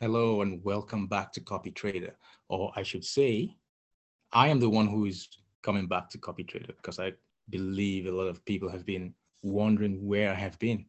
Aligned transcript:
Hello 0.00 0.40
and 0.40 0.64
welcome 0.64 1.06
back 1.06 1.32
to 1.32 1.40
Copy 1.40 1.70
Trader. 1.70 2.16
Or 2.48 2.72
I 2.74 2.82
should 2.82 3.04
say, 3.04 3.54
I 4.32 4.48
am 4.48 4.58
the 4.58 4.70
one 4.70 4.86
who 4.86 5.04
is 5.04 5.28
coming 5.62 5.86
back 5.86 6.08
to 6.10 6.18
Copy 6.18 6.44
Trader 6.44 6.72
because 6.72 6.98
I 6.98 7.12
believe 7.50 8.06
a 8.06 8.10
lot 8.10 8.26
of 8.26 8.42
people 8.46 8.70
have 8.70 8.86
been 8.86 9.12
wondering 9.42 10.04
where 10.06 10.30
I 10.30 10.34
have 10.34 10.58
been. 10.58 10.86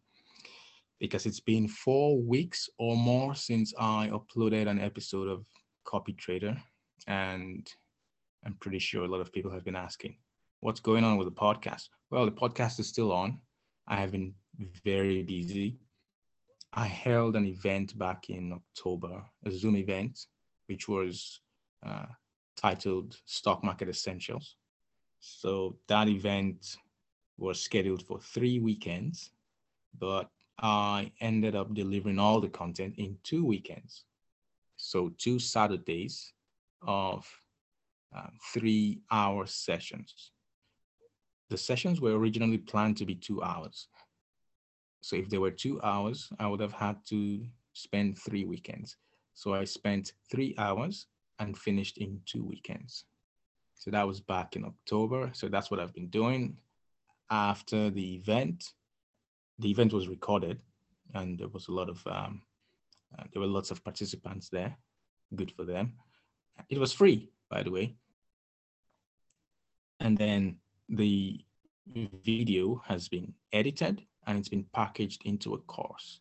Because 1.02 1.25
it's 1.25 1.41
been 1.41 1.68
four 1.68 2.21
weeks 2.21 2.70
or 2.79 2.95
more 2.95 3.36
since 3.36 3.73
I 3.77 4.09
uploaded 4.13 4.68
an 4.68 4.79
episode 4.79 5.27
of 5.27 5.45
Copy 5.83 6.13
Trader. 6.13 6.55
And 7.05 7.70
I'm 8.45 8.55
pretty 8.61 8.79
sure 8.79 9.04
a 9.04 9.09
lot 9.09 9.21
of 9.21 9.33
people 9.33 9.51
have 9.51 9.65
been 9.65 9.75
asking, 9.75 10.15
what's 10.61 10.79
going 10.79 11.04
on 11.04 11.17
with 11.17 11.27
the 11.27 11.39
podcast? 11.39 11.89
Well, 12.09 12.25
the 12.25 12.31
podcast 12.31 12.79
is 12.79 12.88
still 12.88 13.11
on. 13.11 13.41
I 13.85 13.97
have 13.97 14.13
been 14.13 14.33
very 14.85 15.23
busy 15.23 15.77
I 16.75 16.87
held 16.87 17.35
an 17.35 17.45
event 17.45 17.97
back 17.97 18.29
in 18.29 18.51
October, 18.51 19.23
a 19.45 19.51
Zoom 19.51 19.75
event, 19.77 20.25
which 20.65 20.87
was 20.87 21.39
uh, 21.86 22.07
titled 22.57 23.18
Stock 23.25 23.64
Market 23.64 23.89
Essentials. 23.89 24.55
So 25.19 25.78
that 25.87 26.07
event 26.07 26.78
was 27.37 27.61
scheduled 27.61 28.04
for 28.04 28.19
three 28.19 28.59
weekends, 28.59 29.31
but 30.00 30.29
I 30.59 31.11
ended 31.21 31.55
up 31.55 31.73
delivering 31.73 32.17
all 32.17 32.41
the 32.41 32.50
content 32.50 32.95
in 32.97 33.17
two 33.23 33.45
weekends. 33.45 34.05
So 34.78 35.14
two 35.17 35.38
Saturdays 35.39 36.33
of 36.81 37.28
uh, 38.16 38.28
three 38.52 39.02
hour 39.11 39.45
sessions. 39.45 40.31
The 41.50 41.58
sessions 41.58 42.02
were 42.02 42.17
originally 42.17 42.58
planned 42.58 42.97
to 42.97 43.05
be 43.05 43.16
two 43.16 43.44
hours, 43.44 43.88
so 45.03 45.17
if 45.17 45.30
there 45.30 45.42
were 45.42 45.52
two 45.52 45.81
hours, 45.81 46.30
I 46.39 46.48
would 46.48 46.62
have 46.62 46.72
had 46.72 46.95
to 47.08 47.45
spend 47.73 48.17
three 48.17 48.45
weekends. 48.45 48.95
So 49.34 49.53
I 49.53 49.66
spent 49.66 50.14
three 50.31 50.56
hours 50.58 51.08
and 51.40 51.58
finished 51.58 51.98
in 51.98 52.22
two 52.26 52.45
weekends. 52.45 53.04
So 53.76 53.92
that 53.92 54.08
was 54.08 54.22
back 54.22 54.56
in 54.56 54.64
October. 54.64 55.30
So 55.34 55.50
that's 55.50 55.70
what 55.70 55.82
I've 55.82 55.94
been 55.94 56.08
doing. 56.08 56.56
After 57.30 57.90
the 57.90 58.16
event, 58.16 58.64
the 59.60 59.70
event 59.70 59.92
was 59.92 60.08
recorded 60.08 60.62
and 61.14 61.38
there 61.38 61.50
was 61.50 61.67
a 61.67 61.73
lot 61.73 61.90
of, 61.90 62.02
um, 62.08 62.42
uh, 63.20 63.23
there 63.34 63.42
were 63.42 63.48
lots 63.48 63.72
of 63.72 63.84
participants 63.84 64.48
there. 64.48 64.73
Good 65.36 65.52
for 65.52 65.66
them. 65.66 65.95
It 66.70 66.78
was 66.78 66.94
free, 66.94 67.30
by 67.50 67.62
the 67.62 67.72
way. 67.72 67.98
And 70.00 70.17
then 70.17 70.60
the 70.88 71.44
video 72.23 72.82
has 72.88 73.10
been 73.10 73.34
edited 73.52 74.06
and 74.28 74.38
it's 74.38 74.50
been 74.50 74.66
packaged 74.74 75.22
into 75.26 75.54
a 75.54 75.60
course. 75.60 76.20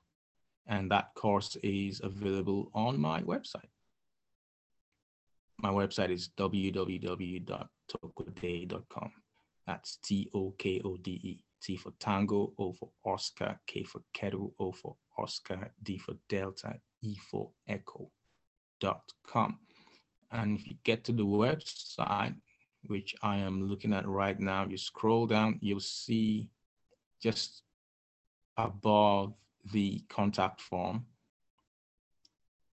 And 0.67 0.89
that 0.91 1.15
course 1.15 1.57
is 1.63 2.01
available 2.03 2.71
on 2.75 2.99
my 2.99 3.23
website. 3.23 3.69
My 5.59 5.71
website 5.71 6.11
is 6.11 6.31
www.tokode.com. 6.37 9.13
That's 9.67 9.97
T 9.97 10.31
O 10.35 10.55
K 10.59 10.81
O 10.85 10.97
D 10.97 11.11
E. 11.23 11.45
T 11.63 11.77
for 11.77 11.93
Tango, 12.01 12.53
O 12.59 12.73
for 12.73 12.91
Oscar, 13.05 13.61
K 13.69 13.85
for 13.85 14.03
Kettle, 14.13 14.53
O 14.59 14.73
for 14.73 14.97
Oscar, 15.17 15.71
D 15.83 15.99
for 15.99 16.15
Delta, 16.29 16.75
E 17.03 17.15
for 17.31 17.51
Echo. 17.69 18.11
Dot 18.81 19.05
com. 19.25 19.61
And 20.33 20.59
if 20.59 20.67
you 20.67 20.75
get 20.83 21.05
to 21.05 21.13
the 21.13 21.25
website, 21.25 22.35
which 22.87 23.15
I 23.23 23.37
am 23.37 23.69
looking 23.69 23.93
at 23.93 24.09
right 24.09 24.41
now, 24.41 24.67
you 24.69 24.77
scroll 24.77 25.27
down, 25.27 25.59
you'll 25.61 25.79
see 25.79 26.49
just 27.23 27.63
above 28.57 29.35
the 29.73 30.01
contact 30.09 30.61
form, 30.61 31.07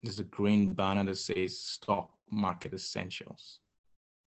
there's 0.02 0.20
a 0.20 0.24
green 0.26 0.74
banner 0.74 1.04
that 1.06 1.18
says 1.18 1.60
Stock 1.60 2.10
Market 2.32 2.74
Essentials. 2.74 3.60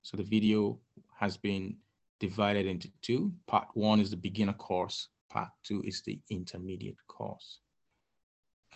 So 0.03 0.17
the 0.17 0.23
video 0.23 0.78
has 1.18 1.36
been 1.36 1.77
divided 2.20 2.67
into 2.67 2.91
two. 3.01 3.33
Part 3.46 3.68
one 3.74 4.01
is 4.01 4.11
the 4.11 4.17
beginner 4.17 4.52
course. 4.52 5.08
Part 5.30 5.48
two 5.64 5.83
is 5.85 6.02
the 6.02 6.20
intermediate 6.30 6.98
course. 7.08 7.61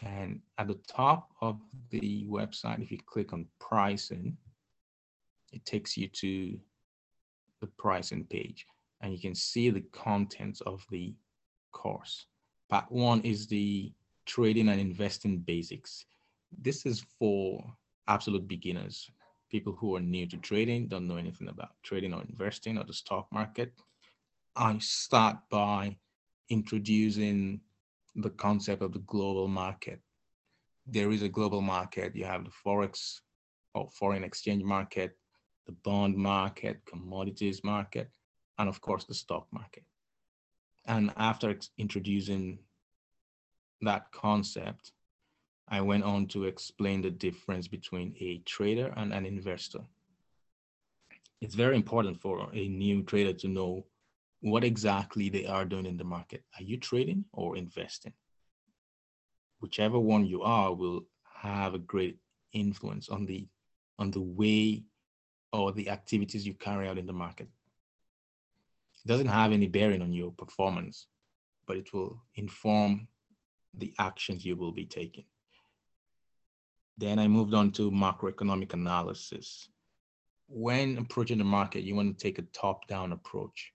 And 0.02 0.40
at 0.58 0.68
the 0.68 0.78
top 0.88 1.30
of 1.40 1.60
the 1.90 2.26
website, 2.28 2.82
if 2.82 2.90
you 2.90 2.98
click 3.06 3.32
on 3.32 3.46
pricing, 3.60 4.36
it 5.52 5.64
takes 5.64 5.96
you 5.96 6.08
to 6.08 6.58
the 7.60 7.66
pricing 7.78 8.24
page 8.24 8.66
and 9.00 9.12
you 9.12 9.18
can 9.18 9.34
see 9.34 9.70
the 9.70 9.84
contents 9.92 10.60
of 10.62 10.84
the 10.90 11.14
course. 11.72 12.26
Part 12.68 12.90
one 12.90 13.20
is 13.22 13.46
the 13.46 13.92
trading 14.24 14.68
and 14.68 14.80
investing 14.80 15.38
basics. 15.38 16.06
This 16.58 16.84
is 16.84 17.04
for 17.18 17.64
absolute 18.08 18.48
beginners, 18.48 19.10
people 19.50 19.72
who 19.72 19.94
are 19.96 20.00
new 20.00 20.26
to 20.26 20.36
trading, 20.38 20.88
don't 20.88 21.06
know 21.06 21.16
anything 21.16 21.48
about 21.48 21.70
trading 21.82 22.12
or 22.12 22.22
investing 22.22 22.78
or 22.78 22.84
the 22.84 22.92
stock 22.92 23.28
market. 23.32 23.72
I 24.56 24.78
start 24.78 25.36
by 25.50 25.96
introducing 26.48 27.60
the 28.16 28.30
concept 28.30 28.82
of 28.82 28.92
the 28.92 29.00
global 29.00 29.46
market. 29.46 30.00
There 30.86 31.10
is 31.10 31.22
a 31.22 31.28
global 31.28 31.60
market. 31.60 32.16
You 32.16 32.24
have 32.24 32.44
the 32.44 32.50
Forex 32.50 33.20
or 33.74 33.88
foreign 33.90 34.24
exchange 34.24 34.64
market, 34.64 35.16
the 35.66 35.72
bond 35.72 36.16
market, 36.16 36.80
commodities 36.86 37.62
market, 37.62 38.10
and 38.58 38.68
of 38.68 38.80
course 38.80 39.04
the 39.04 39.14
stock 39.14 39.46
market. 39.52 39.84
And 40.86 41.12
after 41.16 41.58
introducing 41.78 42.58
that 43.80 44.10
concept, 44.12 44.92
I 45.68 45.80
went 45.80 46.04
on 46.04 46.26
to 46.28 46.44
explain 46.44 47.02
the 47.02 47.10
difference 47.10 47.66
between 47.66 48.14
a 48.20 48.38
trader 48.46 48.92
and 48.96 49.12
an 49.12 49.26
investor. 49.26 49.80
It's 51.40 51.56
very 51.56 51.76
important 51.76 52.20
for 52.20 52.48
a 52.52 52.68
new 52.68 53.02
trader 53.02 53.32
to 53.32 53.48
know 53.48 53.86
what 54.40 54.62
exactly 54.62 55.28
they 55.28 55.44
are 55.46 55.64
doing 55.64 55.86
in 55.86 55.96
the 55.96 56.04
market. 56.04 56.44
Are 56.58 56.62
you 56.62 56.76
trading 56.78 57.24
or 57.32 57.56
investing? 57.56 58.12
Whichever 59.60 59.98
one 59.98 60.24
you 60.24 60.42
are 60.42 60.72
will 60.72 61.06
have 61.24 61.74
a 61.74 61.78
great 61.78 62.18
influence 62.52 63.08
on 63.08 63.26
the 63.26 63.48
on 63.98 64.10
the 64.10 64.20
way 64.20 64.84
or 65.52 65.72
the 65.72 65.88
activities 65.88 66.46
you 66.46 66.54
carry 66.54 66.86
out 66.86 66.98
in 66.98 67.06
the 67.06 67.12
market. 67.12 67.48
It 69.06 69.10
doesn't 69.10 69.28
have 69.28 69.52
any 69.52 69.68
bearing 69.68 70.02
on 70.02 70.12
your 70.12 70.32
performance, 70.32 71.06
but 71.68 71.76
it 71.76 71.92
will 71.92 72.20
inform 72.34 73.06
the 73.72 73.94
actions 74.00 74.44
you 74.44 74.56
will 74.56 74.72
be 74.72 74.84
taking. 74.84 75.26
Then 76.98 77.20
I 77.20 77.28
moved 77.28 77.54
on 77.54 77.70
to 77.74 77.92
macroeconomic 77.92 78.72
analysis. 78.72 79.68
When 80.48 80.98
approaching 80.98 81.38
the 81.38 81.44
market, 81.44 81.84
you 81.84 81.94
want 81.94 82.18
to 82.18 82.20
take 82.20 82.40
a 82.40 82.50
top-down 82.52 83.12
approach. 83.12 83.72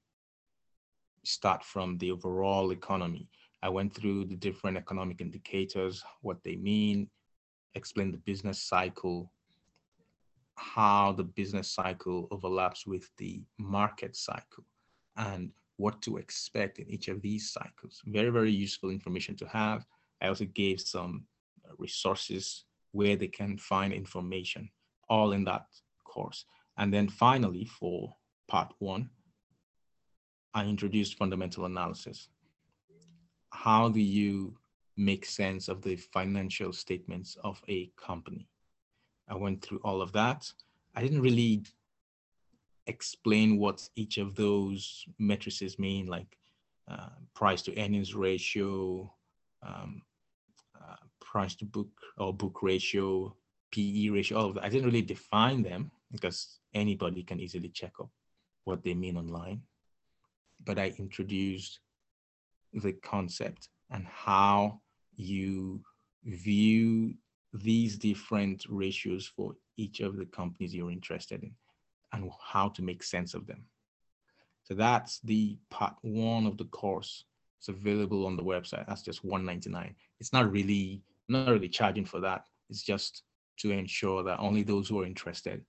Start 1.23 1.63
from 1.63 1.97
the 1.99 2.11
overall 2.11 2.71
economy. 2.71 3.29
I 3.63 3.69
went 3.69 3.95
through 3.95 4.25
the 4.25 4.35
different 4.35 4.75
economic 4.75 5.21
indicators, 5.21 6.03
what 6.23 6.43
they 6.43 6.57
mean, 6.57 7.09
explain 7.75 8.11
the 8.11 8.17
business 8.17 8.61
cycle, 8.61 9.31
how 10.55 11.13
the 11.13 11.23
business 11.23 11.71
cycle 11.71 12.27
overlaps 12.31 12.85
with 12.85 13.09
the 13.17 13.41
market 13.57 14.17
cycle 14.17 14.65
and 15.17 15.51
what 15.77 16.01
to 16.03 16.17
expect 16.17 16.79
in 16.79 16.89
each 16.89 17.07
of 17.07 17.22
these 17.22 17.51
cycles. 17.51 18.01
Very, 18.05 18.29
very 18.29 18.51
useful 18.51 18.89
information 18.89 19.35
to 19.38 19.47
have. 19.47 19.85
I 20.22 20.27
also 20.27 20.45
gave 20.45 20.79
some 20.79 21.25
uh, 21.67 21.73
resources 21.77 22.66
where 22.91 23.16
they 23.16 23.27
can 23.27 23.57
find 23.57 23.91
information, 23.94 24.69
all 25.09 25.31
in 25.31 25.44
that 25.45 25.66
course. 26.03 26.45
And 26.77 26.94
then 26.94 27.07
finally, 27.07 27.66
for 27.66 28.13
part 28.47 28.73
one, 28.79 29.09
I 30.53 30.66
introduced 30.66 31.17
fundamental 31.17 31.66
analysis. 31.66 32.28
How 33.51 33.89
do 33.89 33.99
you 33.99 34.57
make 34.97 35.25
sense 35.25 35.67
of 35.67 35.81
the 35.81 35.95
financial 35.95 36.73
statements 36.73 37.37
of 37.43 37.61
a 37.67 37.91
company? 37.97 38.47
I 39.28 39.35
went 39.35 39.61
through 39.61 39.79
all 39.84 40.02
of 40.02 40.11
that. 40.11 40.52
I 40.96 41.02
didn't 41.02 41.22
really 41.22 41.63
explain 42.87 43.57
what 43.57 43.87
each 43.95 44.17
of 44.17 44.35
those 44.35 45.05
matrices 45.19 45.78
mean, 45.78 46.07
like 46.07 46.37
uh, 46.89 47.09
price 47.33 47.61
to 47.63 47.79
earnings 47.79 48.16
ratio, 48.16 49.11
um, 49.66 50.01
uh, 50.75 50.95
price 51.19 51.55
to 51.55 51.66
book 51.66 51.89
or 52.17 52.33
book 52.33 52.59
ratio, 52.61 53.35
PE 53.72 54.09
ratio, 54.09 54.37
all 54.37 54.49
of 54.49 54.55
that. 54.55 54.63
I 54.63 54.69
didn't 54.69 54.85
really 54.85 55.01
define 55.01 55.61
them 55.61 55.91
because 56.11 56.59
anybody 56.73 57.23
can 57.23 57.39
easily 57.39 57.69
check 57.69 57.93
up 57.99 58.09
what 58.66 58.84
they 58.84 58.93
mean 58.93 59.17
online. 59.17 59.61
But 60.63 60.77
I 60.77 60.93
introduced 60.97 61.79
the 62.73 62.93
concept 62.93 63.69
and 63.89 64.05
how 64.07 64.81
you 65.16 65.81
view 66.23 67.13
these 67.53 67.97
different 67.97 68.66
ratios 68.69 69.27
for 69.27 69.55
each 69.77 69.99
of 69.99 70.17
the 70.17 70.25
companies 70.25 70.73
you're 70.73 70.91
interested 70.91 71.43
in 71.43 71.51
and 72.13 72.29
how 72.41 72.69
to 72.69 72.81
make 72.81 73.03
sense 73.03 73.34
of 73.34 73.47
them. 73.47 73.63
So 74.63 74.73
that's 74.73 75.19
the 75.19 75.58
part 75.69 75.96
one 76.02 76.46
of 76.46 76.58
the 76.58 76.66
course. 76.66 77.25
It's 77.59 77.69
available 77.69 78.25
on 78.25 78.37
the 78.37 78.43
website. 78.43 78.87
That's 78.87 79.03
just 79.03 79.23
199. 79.23 79.96
It's 80.19 80.34
not 80.34 80.52
really 80.52 81.02
not 81.29 81.47
really 81.47 81.69
charging 81.69 82.05
for 82.05 82.19
that. 82.19 82.46
It's 82.69 82.84
just 82.84 83.23
to 83.58 83.72
ensure 83.72 84.23
that 84.23 84.40
only 84.40 84.63
those 84.63 84.87
who 84.87 85.02
are 85.02 85.05
interested 85.05 85.63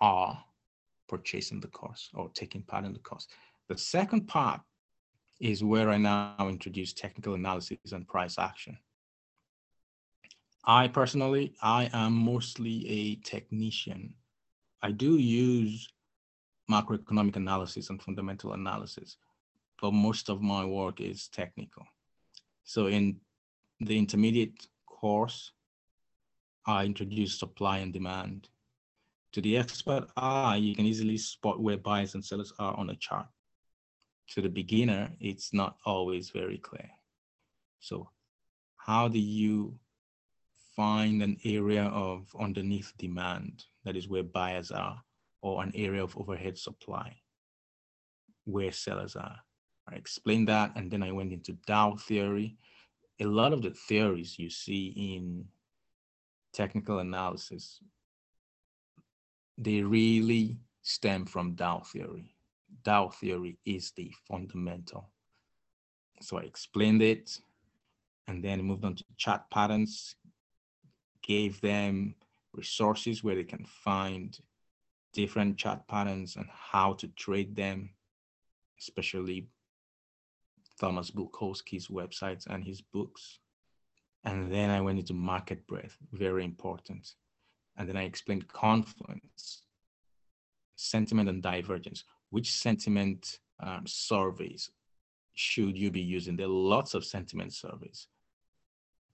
are 0.00 0.42
purchasing 1.08 1.60
the 1.60 1.68
course 1.68 2.10
or 2.14 2.30
taking 2.34 2.62
part 2.62 2.84
in 2.84 2.92
the 2.92 2.98
course. 2.98 3.28
The 3.68 3.78
second 3.78 4.26
part 4.26 4.60
is 5.40 5.62
where 5.62 5.90
I 5.90 5.98
now 5.98 6.34
introduce 6.40 6.92
technical 6.92 7.34
analysis 7.34 7.78
and 7.92 8.08
price 8.08 8.38
action. 8.38 8.78
I 10.64 10.88
personally, 10.88 11.54
I 11.62 11.90
am 11.92 12.12
mostly 12.12 12.88
a 12.88 13.16
technician. 13.16 14.14
I 14.82 14.90
do 14.92 15.16
use 15.16 15.88
macroeconomic 16.70 17.36
analysis 17.36 17.90
and 17.90 18.02
fundamental 18.02 18.52
analysis, 18.52 19.16
but 19.80 19.92
most 19.92 20.28
of 20.28 20.42
my 20.42 20.64
work 20.64 21.00
is 21.00 21.28
technical. 21.28 21.86
So 22.64 22.86
in 22.86 23.16
the 23.80 23.96
intermediate 23.96 24.66
course, 24.86 25.52
I 26.66 26.84
introduce 26.84 27.38
supply 27.38 27.78
and 27.78 27.92
demand. 27.92 28.48
To 29.32 29.40
the 29.40 29.56
expert 29.56 30.08
eye, 30.16 30.56
you 30.56 30.74
can 30.74 30.86
easily 30.86 31.18
spot 31.18 31.60
where 31.60 31.76
buyers 31.76 32.14
and 32.14 32.24
sellers 32.24 32.52
are 32.58 32.76
on 32.76 32.90
a 32.90 32.96
chart. 32.96 33.26
To 34.30 34.42
the 34.42 34.48
beginner, 34.48 35.10
it's 35.20 35.52
not 35.52 35.76
always 35.84 36.30
very 36.30 36.58
clear. 36.58 36.90
So 37.80 38.10
how 38.76 39.08
do 39.08 39.18
you 39.18 39.78
find 40.74 41.22
an 41.22 41.36
area 41.44 41.84
of 41.84 42.26
underneath 42.38 42.92
demand, 42.98 43.64
that 43.86 43.96
is 43.96 44.08
where 44.08 44.24
buyers 44.24 44.72
are, 44.72 45.00
or 45.42 45.62
an 45.62 45.70
area 45.74 46.02
of 46.02 46.16
overhead 46.18 46.58
supply 46.58 47.14
where 48.44 48.72
sellers 48.72 49.14
are. 49.14 49.36
I 49.88 49.94
explained 49.94 50.48
that 50.48 50.72
and 50.74 50.90
then 50.90 51.04
I 51.04 51.12
went 51.12 51.32
into 51.32 51.52
Dow 51.66 51.94
theory. 51.94 52.56
A 53.20 53.24
lot 53.24 53.52
of 53.52 53.62
the 53.62 53.70
theories 53.70 54.38
you 54.38 54.50
see 54.50 55.14
in 55.14 55.44
technical 56.52 56.98
analysis, 56.98 57.80
they 59.56 59.82
really 59.82 60.58
stem 60.82 61.24
from 61.24 61.54
Dow 61.54 61.80
theory. 61.80 62.34
Dow 62.84 63.08
theory 63.08 63.56
is 63.64 63.92
the 63.92 64.12
fundamental. 64.28 65.10
So 66.20 66.38
I 66.38 66.42
explained 66.42 67.02
it 67.02 67.38
and 68.26 68.42
then 68.42 68.62
moved 68.62 68.84
on 68.84 68.96
to 68.96 69.04
chart 69.16 69.42
patterns, 69.52 70.16
gave 71.22 71.60
them 71.60 72.16
resources 72.56 73.22
where 73.22 73.34
they 73.34 73.44
can 73.44 73.64
find 73.64 74.38
different 75.12 75.56
chart 75.56 75.86
patterns 75.88 76.36
and 76.36 76.46
how 76.50 76.94
to 76.94 77.08
trade 77.08 77.54
them, 77.54 77.90
especially 78.80 79.48
Thomas 80.80 81.10
Bulkowski's 81.10 81.88
websites 81.88 82.46
and 82.46 82.64
his 82.64 82.80
books. 82.80 83.38
And 84.24 84.52
then 84.52 84.70
I 84.70 84.80
went 84.80 84.98
into 84.98 85.14
market 85.14 85.66
breadth, 85.66 85.96
very 86.12 86.44
important. 86.44 87.14
And 87.76 87.88
then 87.88 87.96
I 87.96 88.04
explained 88.04 88.48
confluence, 88.48 89.62
sentiment 90.76 91.28
and 91.28 91.42
divergence. 91.42 92.04
Which 92.30 92.52
sentiment 92.52 93.38
um, 93.60 93.84
surveys 93.86 94.70
should 95.34 95.76
you 95.76 95.90
be 95.90 96.00
using? 96.00 96.36
There 96.36 96.46
are 96.46 96.50
lots 96.50 96.94
of 96.94 97.04
sentiment 97.04 97.54
surveys 97.54 98.08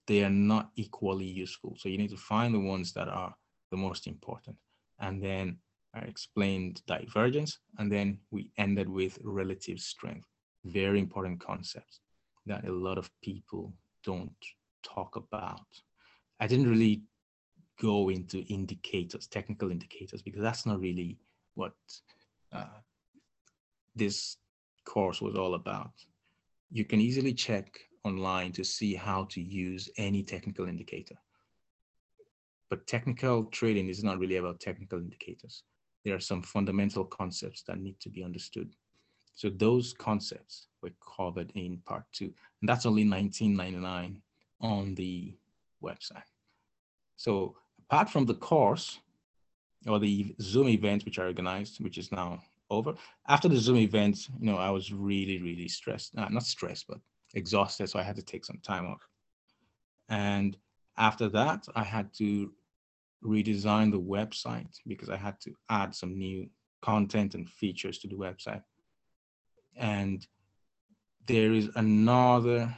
they 0.07 0.23
are 0.23 0.29
not 0.29 0.71
equally 0.75 1.25
useful. 1.25 1.75
So 1.77 1.89
you 1.89 1.97
need 1.97 2.09
to 2.09 2.17
find 2.17 2.53
the 2.53 2.59
ones 2.59 2.93
that 2.93 3.07
are 3.07 3.33
the 3.71 3.77
most 3.77 4.07
important. 4.07 4.57
And 4.99 5.21
then 5.21 5.57
I 5.95 5.99
explained 5.99 6.81
divergence, 6.87 7.59
and 7.77 7.91
then 7.91 8.19
we 8.31 8.49
ended 8.57 8.89
with 8.89 9.19
relative 9.23 9.79
strength. 9.79 10.27
Very 10.65 10.99
important 10.99 11.39
concepts 11.39 11.99
that 12.45 12.67
a 12.67 12.71
lot 12.71 12.97
of 12.97 13.09
people 13.21 13.73
don't 14.03 14.31
talk 14.83 15.15
about. 15.15 15.67
I 16.39 16.47
didn't 16.47 16.69
really 16.69 17.03
go 17.79 18.09
into 18.09 18.39
indicators, 18.45 19.27
technical 19.27 19.71
indicators, 19.71 20.21
because 20.21 20.41
that's 20.41 20.65
not 20.65 20.79
really 20.79 21.17
what 21.55 21.73
uh, 22.51 22.79
this 23.95 24.37
course 24.85 25.21
was 25.21 25.35
all 25.35 25.53
about. 25.55 25.93
You 26.71 26.85
can 26.85 26.99
easily 26.99 27.33
check 27.33 27.79
online 28.03 28.51
to 28.53 28.63
see 28.63 28.93
how 28.95 29.25
to 29.25 29.41
use 29.41 29.89
any 29.97 30.23
technical 30.23 30.67
indicator. 30.67 31.15
But 32.69 32.87
technical 32.87 33.45
trading 33.45 33.89
is 33.89 34.03
not 34.03 34.19
really 34.19 34.37
about 34.37 34.59
technical 34.59 34.99
indicators. 34.99 35.63
There 36.03 36.15
are 36.15 36.19
some 36.19 36.41
fundamental 36.41 37.05
concepts 37.05 37.63
that 37.63 37.79
need 37.79 37.99
to 38.01 38.09
be 38.09 38.23
understood. 38.23 38.75
So 39.35 39.49
those 39.49 39.93
concepts 39.93 40.67
were 40.81 40.91
covered 41.17 41.51
in 41.55 41.81
part 41.85 42.03
two, 42.11 42.33
and 42.61 42.69
that's 42.69 42.85
only 42.85 43.05
19.99 43.05 44.15
on 44.61 44.95
the 44.95 45.35
website. 45.83 46.23
So 47.15 47.55
apart 47.89 48.09
from 48.09 48.25
the 48.25 48.35
course 48.35 48.99
or 49.87 49.99
the 49.99 50.35
Zoom 50.41 50.69
event, 50.69 51.05
which 51.05 51.19
I 51.19 51.23
organized, 51.23 51.83
which 51.83 51.97
is 51.97 52.11
now 52.11 52.41
over, 52.69 52.95
after 53.27 53.47
the 53.47 53.57
Zoom 53.57 53.77
event, 53.77 54.29
you 54.39 54.45
know, 54.45 54.57
I 54.57 54.69
was 54.69 54.93
really, 54.93 55.41
really 55.41 55.67
stressed, 55.67 56.17
uh, 56.17 56.29
not 56.29 56.43
stressed, 56.43 56.87
but 56.87 56.99
exhausted, 57.33 57.89
so 57.89 57.99
I 57.99 58.03
had 58.03 58.15
to 58.15 58.21
take 58.21 58.45
some 58.45 58.59
time 58.63 58.85
off. 58.85 59.07
And 60.09 60.57
after 60.97 61.29
that, 61.29 61.65
I 61.75 61.83
had 61.83 62.13
to 62.15 62.51
redesign 63.23 63.91
the 63.91 63.99
website 63.99 64.79
because 64.85 65.09
I 65.09 65.17
had 65.17 65.39
to 65.41 65.53
add 65.69 65.95
some 65.95 66.17
new 66.17 66.49
content 66.81 67.35
and 67.35 67.49
features 67.49 67.97
to 67.99 68.07
the 68.07 68.15
website. 68.15 68.63
And 69.77 70.25
there 71.25 71.53
is 71.53 71.69
another 71.75 72.75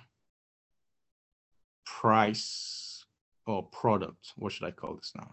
price 1.85 3.05
or 3.47 3.63
product. 3.63 4.33
What 4.35 4.51
should 4.51 4.67
I 4.67 4.71
call 4.71 4.95
this 4.95 5.11
now? 5.15 5.31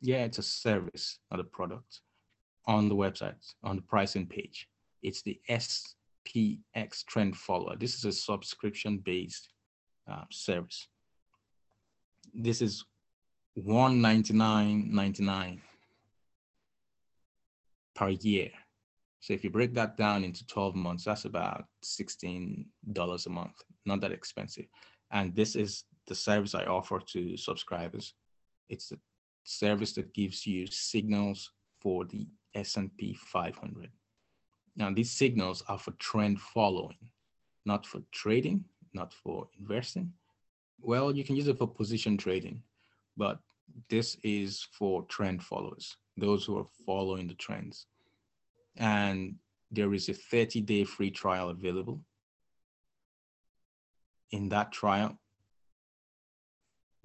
Yeah, 0.00 0.24
it's 0.24 0.38
a 0.38 0.42
service, 0.42 1.18
not 1.30 1.40
a 1.40 1.44
product 1.44 2.00
on 2.66 2.88
the 2.88 2.94
website, 2.94 3.54
on 3.62 3.76
the 3.76 3.82
pricing 3.82 4.26
page. 4.26 4.68
It's 5.02 5.22
the 5.22 5.40
S 5.48 5.94
PX 6.26 7.04
Trend 7.06 7.36
Follower. 7.36 7.76
This 7.76 7.94
is 7.94 8.04
a 8.04 8.12
subscription-based 8.12 9.48
uh, 10.10 10.24
service. 10.30 10.88
This 12.34 12.60
is 12.60 12.84
$199.99 13.58 15.60
per 17.94 18.08
year. 18.10 18.50
So 19.20 19.32
if 19.32 19.42
you 19.42 19.50
break 19.50 19.74
that 19.74 19.96
down 19.96 20.24
into 20.24 20.46
12 20.46 20.74
months, 20.74 21.04
that's 21.04 21.24
about 21.24 21.64
$16 21.84 22.66
a 23.26 23.30
month, 23.30 23.62
not 23.84 24.00
that 24.02 24.12
expensive. 24.12 24.66
And 25.10 25.34
this 25.34 25.56
is 25.56 25.84
the 26.06 26.14
service 26.14 26.54
I 26.54 26.64
offer 26.64 27.00
to 27.00 27.36
subscribers. 27.36 28.14
It's 28.68 28.90
the 28.90 28.98
service 29.44 29.94
that 29.94 30.12
gives 30.12 30.46
you 30.46 30.66
signals 30.66 31.50
for 31.80 32.04
the 32.04 32.26
S&P 32.54 33.14
500. 33.14 33.90
Now, 34.76 34.92
these 34.92 35.10
signals 35.10 35.62
are 35.68 35.78
for 35.78 35.92
trend 35.92 36.40
following, 36.40 36.98
not 37.64 37.86
for 37.86 38.02
trading, 38.12 38.64
not 38.92 39.12
for 39.12 39.48
investing. 39.58 40.12
Well, 40.80 41.16
you 41.16 41.24
can 41.24 41.34
use 41.34 41.48
it 41.48 41.58
for 41.58 41.66
position 41.66 42.18
trading, 42.18 42.62
but 43.16 43.40
this 43.88 44.16
is 44.22 44.66
for 44.72 45.02
trend 45.04 45.42
followers, 45.42 45.96
those 46.16 46.44
who 46.44 46.58
are 46.58 46.66
following 46.84 47.26
the 47.26 47.34
trends. 47.34 47.86
And 48.76 49.36
there 49.70 49.94
is 49.94 50.10
a 50.10 50.14
30 50.14 50.60
day 50.60 50.84
free 50.84 51.10
trial 51.10 51.48
available. 51.48 52.00
In 54.30 54.50
that 54.50 54.72
trial, 54.72 55.18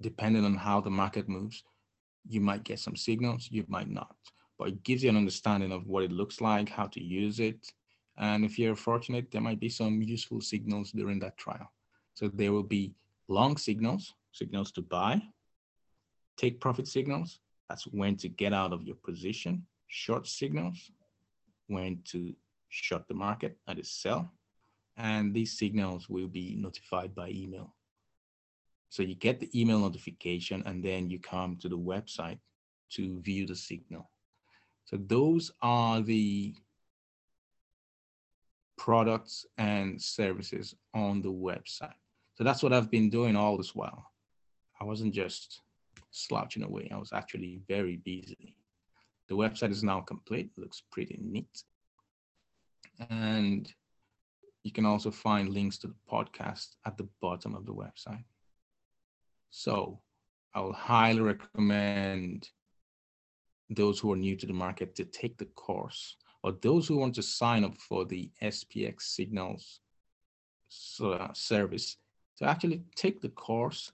depending 0.00 0.44
on 0.44 0.56
how 0.56 0.80
the 0.80 0.90
market 0.90 1.28
moves, 1.28 1.64
you 2.28 2.40
might 2.40 2.64
get 2.64 2.78
some 2.78 2.96
signals, 2.96 3.48
you 3.50 3.64
might 3.68 3.88
not 3.88 4.14
but 4.62 4.68
it 4.68 4.84
gives 4.84 5.02
you 5.02 5.10
an 5.10 5.16
understanding 5.16 5.72
of 5.72 5.88
what 5.88 6.04
it 6.04 6.12
looks 6.12 6.40
like, 6.40 6.68
how 6.68 6.86
to 6.86 7.02
use 7.02 7.40
it. 7.40 7.72
And 8.16 8.44
if 8.44 8.60
you're 8.60 8.76
fortunate, 8.76 9.32
there 9.32 9.40
might 9.40 9.58
be 9.58 9.68
some 9.68 10.00
useful 10.00 10.40
signals 10.40 10.92
during 10.92 11.18
that 11.18 11.36
trial. 11.36 11.72
So 12.14 12.28
there 12.28 12.52
will 12.52 12.62
be 12.62 12.94
long 13.26 13.56
signals, 13.56 14.14
signals 14.30 14.70
to 14.72 14.80
buy, 14.82 15.20
take 16.36 16.60
profit 16.60 16.86
signals, 16.86 17.40
that's 17.68 17.88
when 17.88 18.14
to 18.18 18.28
get 18.28 18.52
out 18.52 18.72
of 18.72 18.84
your 18.84 18.94
position, 18.94 19.66
short 19.88 20.28
signals, 20.28 20.92
when 21.66 21.98
to 22.12 22.32
shut 22.68 23.08
the 23.08 23.14
market 23.14 23.58
at 23.66 23.80
a 23.80 23.84
sell. 23.84 24.30
And 24.96 25.34
these 25.34 25.58
signals 25.58 26.08
will 26.08 26.28
be 26.28 26.54
notified 26.54 27.16
by 27.16 27.30
email. 27.30 27.74
So 28.90 29.02
you 29.02 29.16
get 29.16 29.40
the 29.40 29.50
email 29.60 29.80
notification 29.80 30.62
and 30.66 30.84
then 30.84 31.10
you 31.10 31.18
come 31.18 31.56
to 31.62 31.68
the 31.68 31.78
website 31.78 32.38
to 32.90 33.20
view 33.22 33.44
the 33.44 33.56
signal. 33.56 34.11
So 34.84 34.98
those 34.98 35.52
are 35.62 36.00
the 36.00 36.54
products 38.76 39.46
and 39.58 40.00
services 40.00 40.74
on 40.92 41.22
the 41.22 41.32
website. 41.32 41.94
So 42.34 42.44
that's 42.44 42.62
what 42.62 42.72
I've 42.72 42.90
been 42.90 43.10
doing 43.10 43.36
all 43.36 43.56
this 43.56 43.74
while. 43.74 44.10
I 44.80 44.84
wasn't 44.84 45.14
just 45.14 45.60
slouching 46.10 46.62
away. 46.62 46.90
I 46.92 46.96
was 46.96 47.12
actually 47.12 47.60
very 47.68 47.96
busy. 47.96 48.56
The 49.28 49.36
website 49.36 49.70
is 49.70 49.84
now 49.84 50.00
complete. 50.00 50.50
It 50.56 50.60
looks 50.60 50.82
pretty 50.90 51.18
neat. 51.22 51.62
And 53.08 53.72
you 54.62 54.72
can 54.72 54.84
also 54.84 55.10
find 55.10 55.48
links 55.48 55.78
to 55.78 55.88
the 55.88 55.94
podcast 56.10 56.76
at 56.86 56.96
the 56.96 57.08
bottom 57.20 57.54
of 57.54 57.66
the 57.66 57.74
website. 57.74 58.24
So 59.50 60.00
I'll 60.54 60.72
highly 60.72 61.20
recommend 61.20 62.48
those 63.74 63.98
who 63.98 64.12
are 64.12 64.16
new 64.16 64.36
to 64.36 64.46
the 64.46 64.52
market 64.52 64.94
to 64.96 65.04
take 65.04 65.38
the 65.38 65.46
course 65.46 66.16
or 66.42 66.52
those 66.52 66.88
who 66.88 66.96
want 66.96 67.14
to 67.14 67.22
sign 67.22 67.64
up 67.64 67.76
for 67.78 68.04
the 68.04 68.30
SPX 68.42 69.02
signals 69.02 69.80
uh, 71.02 71.32
service 71.32 71.96
to 72.38 72.44
actually 72.44 72.82
take 72.96 73.20
the 73.20 73.28
course, 73.28 73.92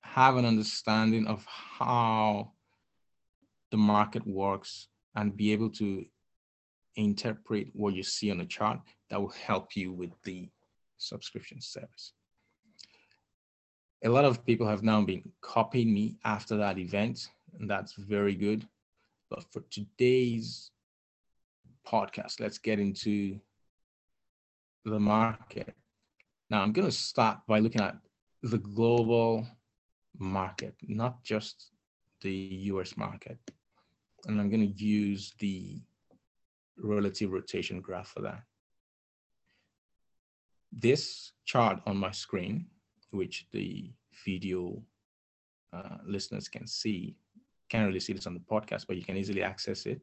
have 0.00 0.36
an 0.36 0.44
understanding 0.44 1.26
of 1.26 1.44
how 1.46 2.52
the 3.70 3.76
market 3.76 4.26
works 4.26 4.88
and 5.14 5.36
be 5.36 5.52
able 5.52 5.70
to 5.70 6.04
interpret 6.96 7.68
what 7.72 7.94
you 7.94 8.02
see 8.02 8.30
on 8.30 8.38
the 8.38 8.44
chart 8.44 8.80
that 9.10 9.20
will 9.20 9.34
help 9.46 9.76
you 9.76 9.92
with 9.92 10.10
the 10.24 10.48
subscription 10.98 11.60
service. 11.60 12.12
A 14.04 14.08
lot 14.08 14.24
of 14.24 14.44
people 14.44 14.66
have 14.66 14.82
now 14.82 15.02
been 15.02 15.22
copying 15.40 15.92
me 15.92 16.16
after 16.24 16.56
that 16.56 16.78
event, 16.78 17.28
and 17.58 17.68
that's 17.68 17.94
very 17.94 18.34
good. 18.34 18.66
But 19.30 19.44
for 19.52 19.62
today's 19.70 20.70
podcast, 21.86 22.40
let's 22.40 22.58
get 22.58 22.78
into 22.78 23.40
the 24.84 25.00
market. 25.00 25.74
Now, 26.48 26.62
I'm 26.62 26.72
going 26.72 26.86
to 26.86 26.92
start 26.92 27.38
by 27.48 27.58
looking 27.58 27.80
at 27.80 27.96
the 28.42 28.58
global 28.58 29.46
market, 30.18 30.74
not 30.82 31.22
just 31.24 31.70
the 32.22 32.32
US 32.72 32.96
market. 32.96 33.38
And 34.26 34.40
I'm 34.40 34.48
going 34.48 34.72
to 34.72 34.84
use 34.84 35.34
the 35.38 35.80
relative 36.78 37.32
rotation 37.32 37.80
graph 37.80 38.08
for 38.08 38.20
that. 38.22 38.42
This 40.72 41.32
chart 41.44 41.80
on 41.86 41.96
my 41.96 42.10
screen, 42.10 42.66
which 43.10 43.46
the 43.52 43.92
video 44.24 44.82
uh, 45.72 45.96
listeners 46.04 46.48
can 46.48 46.66
see, 46.66 47.16
can't 47.68 47.86
really 47.86 48.00
see 48.00 48.12
this 48.12 48.26
on 48.26 48.34
the 48.34 48.40
podcast, 48.40 48.86
but 48.86 48.96
you 48.96 49.04
can 49.04 49.16
easily 49.16 49.42
access 49.42 49.86
it. 49.86 50.00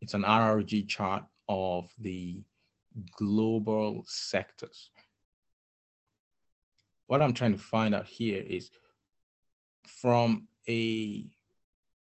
It's 0.00 0.14
an 0.14 0.22
RRG 0.22 0.88
chart 0.88 1.24
of 1.48 1.90
the 1.98 2.42
global 3.16 4.04
sectors. 4.06 4.90
What 7.06 7.22
I'm 7.22 7.34
trying 7.34 7.52
to 7.52 7.58
find 7.58 7.94
out 7.94 8.06
here 8.06 8.42
is 8.42 8.70
from 9.86 10.48
a 10.68 11.26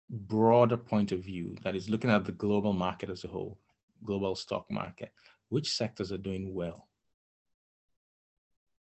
broader 0.09 0.77
point 0.77 1.11
of 1.11 1.19
view 1.19 1.55
that 1.63 1.75
is 1.75 1.89
looking 1.89 2.09
at 2.09 2.25
the 2.25 2.31
global 2.31 2.73
market 2.73 3.09
as 3.09 3.23
a 3.23 3.27
whole, 3.27 3.59
global 4.03 4.35
stock 4.35 4.69
market, 4.71 5.11
which 5.49 5.73
sectors 5.73 6.11
are 6.11 6.17
doing 6.17 6.53
well? 6.53 6.87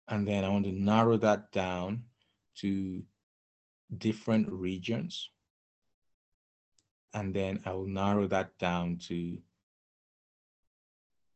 And 0.08 0.28
then 0.28 0.46
I 0.46 0.50
want 0.50 0.66
to 0.66 0.72
narrow 0.72 1.18
that 1.18 1.52
down 1.52 2.04
to 2.60 3.04
different 3.98 4.50
regions. 4.50 5.30
And 7.14 7.34
then 7.34 7.62
I 7.66 7.72
will 7.72 7.88
narrow 7.88 8.28
that 8.28 8.58
down 8.58 8.98
to 9.08 9.38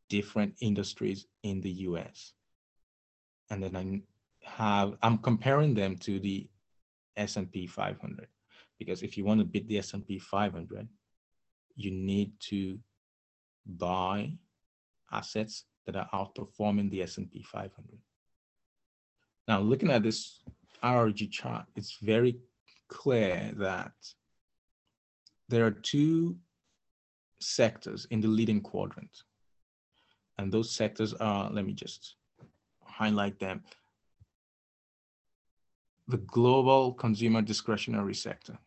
different 0.09 0.53
industries 0.59 1.25
in 1.43 1.61
the 1.61 1.71
US. 1.87 2.33
And 3.49 3.63
then 3.63 3.75
I 3.75 4.01
have, 4.45 4.97
I'm 5.01 5.17
comparing 5.17 5.73
them 5.73 5.97
to 5.99 6.19
the 6.19 6.49
S&P 7.17 7.67
500 7.67 8.27
because 8.77 9.03
if 9.03 9.17
you 9.17 9.25
want 9.25 9.39
to 9.39 9.45
beat 9.45 9.67
the 9.67 9.77
S&P 9.77 10.19
500, 10.19 10.87
you 11.75 11.91
need 11.91 12.33
to 12.39 12.79
buy 13.65 14.31
assets 15.11 15.65
that 15.85 15.95
are 15.95 16.09
outperforming 16.13 16.89
the 16.89 17.03
S&P 17.03 17.43
500. 17.43 17.71
Now, 19.47 19.59
looking 19.59 19.91
at 19.91 20.03
this 20.03 20.41
RRG 20.83 21.31
chart, 21.31 21.65
it's 21.75 21.97
very 22.01 22.39
clear 22.87 23.51
that 23.57 23.93
there 25.51 25.65
are 25.65 25.71
two 25.71 26.37
sectors 27.39 28.07
in 28.09 28.21
the 28.21 28.27
leading 28.27 28.61
quadrant. 28.61 29.23
And 30.37 30.51
those 30.51 30.71
sectors 30.71 31.13
are, 31.13 31.51
let 31.51 31.65
me 31.65 31.73
just 31.73 32.15
highlight 32.83 33.37
them. 33.39 33.61
The 36.07 36.17
global 36.17 36.93
consumer 36.93 37.41
discretionary 37.41 38.15
sector. 38.15 38.57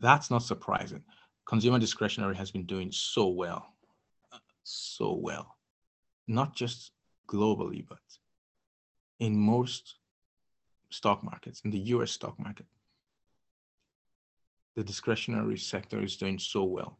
That's 0.00 0.30
not 0.30 0.42
surprising. 0.42 1.02
Consumer 1.46 1.78
discretionary 1.78 2.36
has 2.36 2.50
been 2.50 2.66
doing 2.66 2.92
so 2.92 3.28
well, 3.28 3.74
so 4.64 5.14
well, 5.14 5.56
not 6.28 6.54
just 6.54 6.92
globally, 7.26 7.84
but 7.88 7.98
in 9.18 9.36
most 9.36 9.96
stock 10.90 11.24
markets, 11.24 11.62
in 11.64 11.70
the 11.70 11.78
US 11.78 12.12
stock 12.12 12.38
market. 12.38 12.66
The 14.76 14.84
discretionary 14.84 15.58
sector 15.58 16.02
is 16.02 16.16
doing 16.16 16.38
so 16.38 16.64
well. 16.64 16.98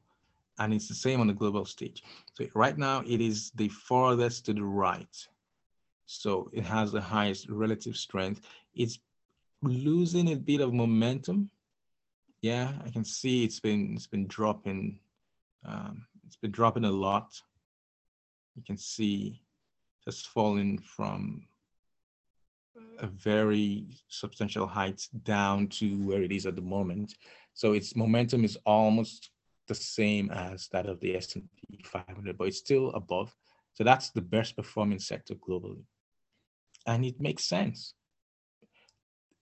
And 0.58 0.72
it's 0.72 0.88
the 0.88 0.94
same 0.94 1.20
on 1.20 1.26
the 1.26 1.32
global 1.32 1.64
stage. 1.64 2.04
So 2.34 2.46
right 2.54 2.78
now 2.78 3.02
it 3.06 3.20
is 3.20 3.50
the 3.56 3.68
farthest 3.68 4.46
to 4.46 4.52
the 4.52 4.62
right. 4.62 5.28
So 6.06 6.50
it 6.52 6.64
has 6.64 6.92
the 6.92 7.00
highest 7.00 7.48
relative 7.48 7.96
strength. 7.96 8.42
It's 8.74 8.98
losing 9.62 10.32
a 10.32 10.36
bit 10.36 10.60
of 10.60 10.72
momentum. 10.72 11.50
Yeah, 12.42 12.72
I 12.84 12.90
can 12.90 13.04
see 13.04 13.42
it's 13.44 13.58
been 13.58 13.94
it's 13.94 14.06
been 14.06 14.26
dropping. 14.26 15.00
Um, 15.64 16.06
it's 16.26 16.36
been 16.36 16.50
dropping 16.50 16.84
a 16.84 16.90
lot. 16.90 17.40
You 18.54 18.62
can 18.62 18.76
see 18.76 19.40
just 20.04 20.28
falling 20.28 20.78
from 20.78 21.46
a 22.98 23.06
very 23.06 23.86
substantial 24.08 24.66
height 24.66 25.08
down 25.24 25.68
to 25.68 25.96
where 26.02 26.22
it 26.22 26.32
is 26.32 26.46
at 26.46 26.56
the 26.56 26.62
moment. 26.62 27.14
So 27.54 27.72
its 27.72 27.96
momentum 27.96 28.44
is 28.44 28.58
almost 28.66 29.30
the 29.68 29.74
same 29.74 30.30
as 30.30 30.68
that 30.68 30.86
of 30.86 31.00
the 31.00 31.16
S&P 31.16 31.82
500, 31.84 32.36
but 32.36 32.48
it's 32.48 32.58
still 32.58 32.90
above. 32.90 33.34
So 33.72 33.84
that's 33.84 34.10
the 34.10 34.20
best 34.20 34.56
performing 34.56 34.98
sector 34.98 35.34
globally. 35.34 35.84
And 36.86 37.04
it 37.04 37.20
makes 37.20 37.44
sense. 37.44 37.94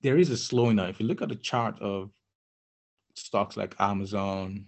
There 0.01 0.18
is 0.18 0.30
a 0.30 0.38
slowing. 0.38 0.80
If 0.80 1.00
you 1.00 1.08
look 1.08 1.22
at 1.22 1.30
the 1.30 1.36
chart 1.36 1.80
of 1.82 2.12
stocks 3.15 3.58
like 3.58 3.75
Amazon, 3.80 4.65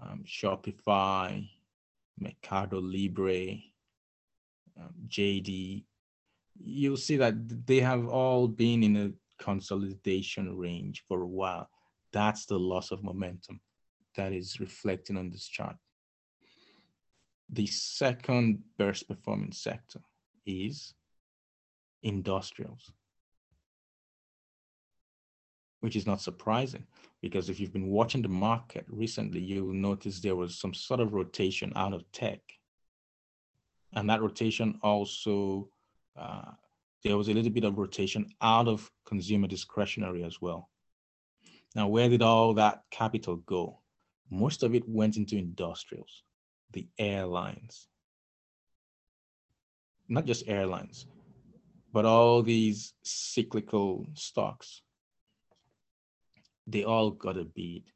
um, 0.00 0.24
Shopify, 0.26 1.48
Mercado 2.18 2.80
Libre, 2.80 3.58
um, 4.78 4.94
JD, 5.08 5.84
you'll 6.62 6.96
see 6.96 7.16
that 7.16 7.66
they 7.66 7.80
have 7.80 8.06
all 8.06 8.48
been 8.48 8.82
in 8.82 8.96
a 8.96 9.42
consolidation 9.42 10.56
range 10.56 11.04
for 11.08 11.22
a 11.22 11.26
while. 11.26 11.68
That's 12.12 12.46
the 12.46 12.58
loss 12.58 12.90
of 12.90 13.02
momentum 13.04 13.60
that 14.16 14.32
is 14.32 14.60
reflecting 14.60 15.16
on 15.16 15.30
this 15.30 15.46
chart. 15.46 15.76
The 17.48 17.66
second 17.66 18.62
best 18.78 19.08
performing 19.08 19.52
sector 19.52 20.00
is 20.46 20.94
industrials, 22.02 22.92
which 25.80 25.96
is 25.96 26.06
not 26.06 26.20
surprising 26.20 26.86
because 27.20 27.50
if 27.50 27.60
you've 27.60 27.72
been 27.72 27.90
watching 27.90 28.22
the 28.22 28.28
market 28.28 28.84
recently, 28.88 29.40
you'll 29.40 29.72
notice 29.72 30.20
there 30.20 30.36
was 30.36 30.58
some 30.58 30.74
sort 30.74 31.00
of 31.00 31.12
rotation 31.12 31.72
out 31.76 31.92
of 31.92 32.10
tech. 32.12 32.40
And 33.92 34.08
that 34.08 34.22
rotation 34.22 34.78
also 34.82 35.68
uh, 36.16 36.52
there 37.02 37.16
was 37.16 37.28
a 37.28 37.34
little 37.34 37.50
bit 37.50 37.64
of 37.64 37.78
rotation 37.78 38.26
out 38.40 38.68
of 38.68 38.90
consumer 39.06 39.48
discretionary 39.48 40.22
as 40.22 40.40
well. 40.40 40.70
Now, 41.74 41.88
where 41.88 42.08
did 42.08 42.22
all 42.22 42.54
that 42.54 42.82
capital 42.90 43.36
go? 43.36 43.80
Most 44.30 44.62
of 44.62 44.74
it 44.74 44.88
went 44.88 45.16
into 45.16 45.36
industrials, 45.36 46.22
the 46.72 46.88
airlines. 46.98 47.88
Not 50.08 50.24
just 50.24 50.48
airlines, 50.48 51.06
but 51.92 52.04
all 52.04 52.42
these 52.42 52.94
cyclical 53.02 54.06
stocks. 54.14 54.82
They 56.66 56.84
all 56.84 57.10
got 57.10 57.36
a 57.36 57.44
beat. 57.44 57.90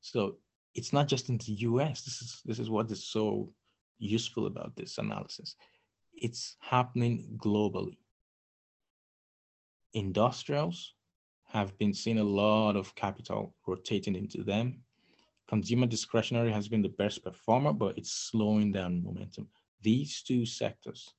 So 0.00 0.36
it's 0.74 0.92
not 0.92 1.08
just 1.08 1.28
in 1.28 1.38
the 1.38 1.52
US. 1.52 2.02
This 2.02 2.22
is 2.22 2.42
this 2.44 2.58
is 2.58 2.70
what 2.70 2.90
is 2.90 3.04
so 3.04 3.52
useful 3.98 4.46
about 4.46 4.76
this 4.76 4.98
analysis 4.98 5.56
it's 6.16 6.56
happening 6.60 7.28
globally. 7.36 7.98
Industrials 9.92 10.94
have 11.48 11.76
been 11.78 11.94
seeing 11.94 12.18
a 12.18 12.24
lot 12.24 12.76
of 12.76 12.94
capital 12.94 13.54
rotating 13.66 14.14
into 14.14 14.42
them. 14.42 14.82
Consumer 15.48 15.86
discretionary 15.86 16.50
has 16.52 16.68
been 16.68 16.82
the 16.82 16.88
best 16.88 17.22
performer, 17.22 17.72
but 17.72 17.96
it's 17.96 18.12
slowing 18.12 18.72
down 18.72 19.02
momentum. 19.04 19.48
These 19.82 20.22
two 20.22 20.44
sectors 20.44 21.14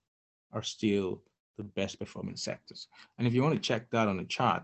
are 0.52 0.64
still 0.64 1.22
the 1.58 1.64
best 1.64 1.98
performing 1.98 2.36
sectors. 2.36 2.88
And 3.18 3.26
if 3.28 3.34
you 3.34 3.42
want 3.42 3.56
to 3.56 3.62
check 3.62 3.90
that 3.92 4.08
on 4.08 4.18
the 4.18 4.26
chart, 4.26 4.64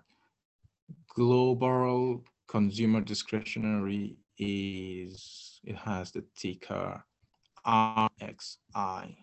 global 1.15 2.23
consumer 2.47 3.01
discretionary 3.01 4.17
is, 4.37 5.59
it 5.63 5.77
has 5.77 6.11
the 6.11 6.23
ticker 6.35 7.03
RXI. 7.65 9.15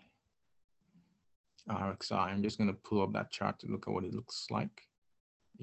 RXI. 1.69 2.11
I'm 2.11 2.43
just 2.43 2.57
going 2.57 2.69
to 2.69 2.73
pull 2.83 3.03
up 3.03 3.13
that 3.13 3.31
chart 3.31 3.59
to 3.59 3.67
look 3.67 3.87
at 3.87 3.93
what 3.93 4.03
it 4.03 4.13
looks 4.13 4.47
like. 4.49 4.87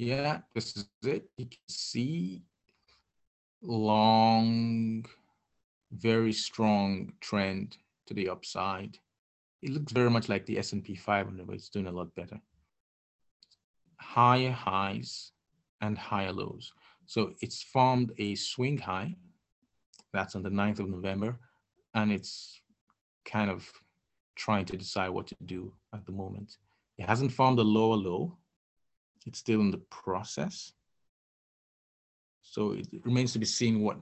Yeah, 0.01 0.43
this 0.55 0.77
is 0.77 0.89
it. 1.03 1.29
You 1.39 1.47
can 1.47 1.59
see 1.69 2.45
long, 3.63 5.05
very 5.91 6.33
strong 6.33 7.15
trend 7.21 7.77
to 8.07 8.15
the 8.15 8.29
upside. 8.29 8.97
It 9.61 9.73
looks 9.73 9.91
very 9.91 10.09
much 10.09 10.29
like 10.29 10.47
the 10.47 10.57
S&P 10.57 10.95
500, 10.95 11.45
but 11.45 11.57
it's 11.57 11.69
doing 11.69 11.89
a 11.89 11.91
lot 11.91 12.15
better. 12.15 12.41
Higher 13.97 14.53
highs 14.53 15.33
and 15.81 15.99
higher 15.99 16.33
lows. 16.33 16.73
So 17.07 17.33
it's 17.41 17.65
formed 17.65 18.13
a 18.19 18.37
swing 18.37 18.79
high. 18.79 19.17
That's 20.13 20.37
on 20.37 20.45
the 20.45 20.51
9th 20.51 20.79
of 20.79 20.91
November. 20.91 21.41
And 21.95 22.13
it's 22.13 22.61
kind 23.25 23.51
of 23.51 23.69
trying 24.37 24.67
to 24.67 24.77
decide 24.77 25.09
what 25.09 25.27
to 25.27 25.37
do 25.45 25.73
at 25.93 26.07
the 26.07 26.13
moment. 26.13 26.57
It 26.99 27.07
hasn't 27.07 27.33
formed 27.33 27.59
a 27.59 27.63
lower 27.63 27.97
low. 27.97 28.39
It's 29.27 29.39
still 29.39 29.61
in 29.61 29.71
the 29.71 29.79
process. 29.91 30.73
So 32.43 32.73
it 32.73 32.87
remains 33.05 33.33
to 33.35 33.39
be 33.39 33.47
seen 33.47 33.81
what 33.81 33.99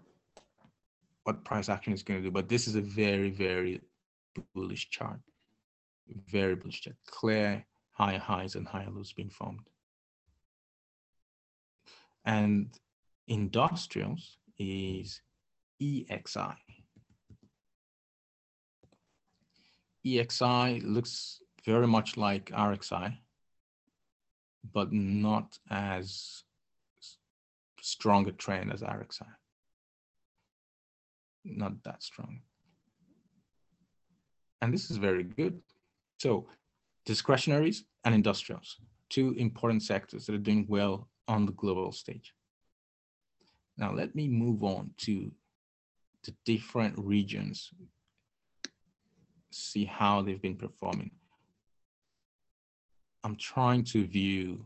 what 1.24 1.44
price 1.44 1.68
action 1.68 1.92
is 1.92 2.04
going 2.04 2.20
to 2.20 2.28
do. 2.28 2.30
But 2.30 2.48
this 2.48 2.68
is 2.68 2.76
a 2.76 2.80
very, 2.80 3.30
very 3.30 3.80
bullish 4.54 4.90
chart. 4.90 5.18
Very 6.28 6.54
bullish 6.54 6.82
chart. 6.82 6.96
Clear 7.06 7.66
higher 7.90 8.18
highs 8.18 8.54
and 8.54 8.66
higher 8.66 8.88
lows 8.88 9.12
being 9.12 9.30
formed. 9.30 9.68
And 12.24 12.68
industrials 13.26 14.38
is 14.58 15.20
EXI. 15.82 16.54
EXI 20.06 20.82
looks 20.84 21.40
very 21.64 21.88
much 21.88 22.16
like 22.16 22.50
RXI, 22.50 23.16
but 24.72 24.92
not 24.92 25.58
as 25.70 26.44
strong 27.80 28.28
a 28.28 28.32
trend 28.32 28.72
as 28.72 28.82
RXI. 28.82 29.26
Not 31.44 31.82
that 31.84 32.02
strong. 32.02 32.40
And 34.60 34.72
this 34.72 34.90
is 34.90 34.96
very 34.96 35.22
good. 35.22 35.60
So 36.18 36.46
discretionaries 37.04 37.84
and 38.04 38.14
industrials, 38.14 38.76
two 39.10 39.34
important 39.38 39.82
sectors 39.82 40.26
that 40.26 40.34
are 40.34 40.38
doing 40.38 40.66
well 40.68 41.08
on 41.28 41.46
the 41.46 41.52
global 41.52 41.92
stage. 41.92 42.34
Now 43.76 43.92
let 43.92 44.14
me 44.14 44.28
move 44.28 44.64
on 44.64 44.90
to 44.98 45.30
the 46.24 46.34
different 46.44 46.94
regions, 46.98 47.70
see 49.50 49.84
how 49.84 50.22
they've 50.22 50.42
been 50.42 50.56
performing. 50.56 51.10
I'm 53.26 53.34
trying 53.34 53.82
to 53.86 54.06
view 54.06 54.64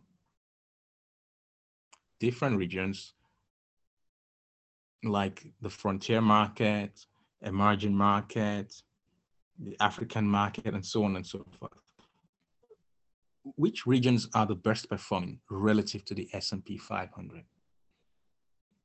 different 2.19 2.59
regions 2.59 3.15
like 5.03 5.47
the 5.63 5.71
frontier 5.71 6.21
market, 6.21 7.07
emerging 7.41 7.97
market, 7.97 8.75
the 9.59 9.75
African 9.81 10.27
market, 10.27 10.75
and 10.75 10.85
so 10.85 11.05
on 11.05 11.17
and 11.17 11.27
so 11.27 11.43
forth. 11.59 11.81
Which 13.57 13.87
regions 13.87 14.29
are 14.35 14.45
the 14.45 14.57
best 14.57 14.91
performing 14.91 15.41
relative 15.49 16.05
to 16.05 16.15
the 16.15 16.29
S&P 16.35 16.77
500? 16.77 17.43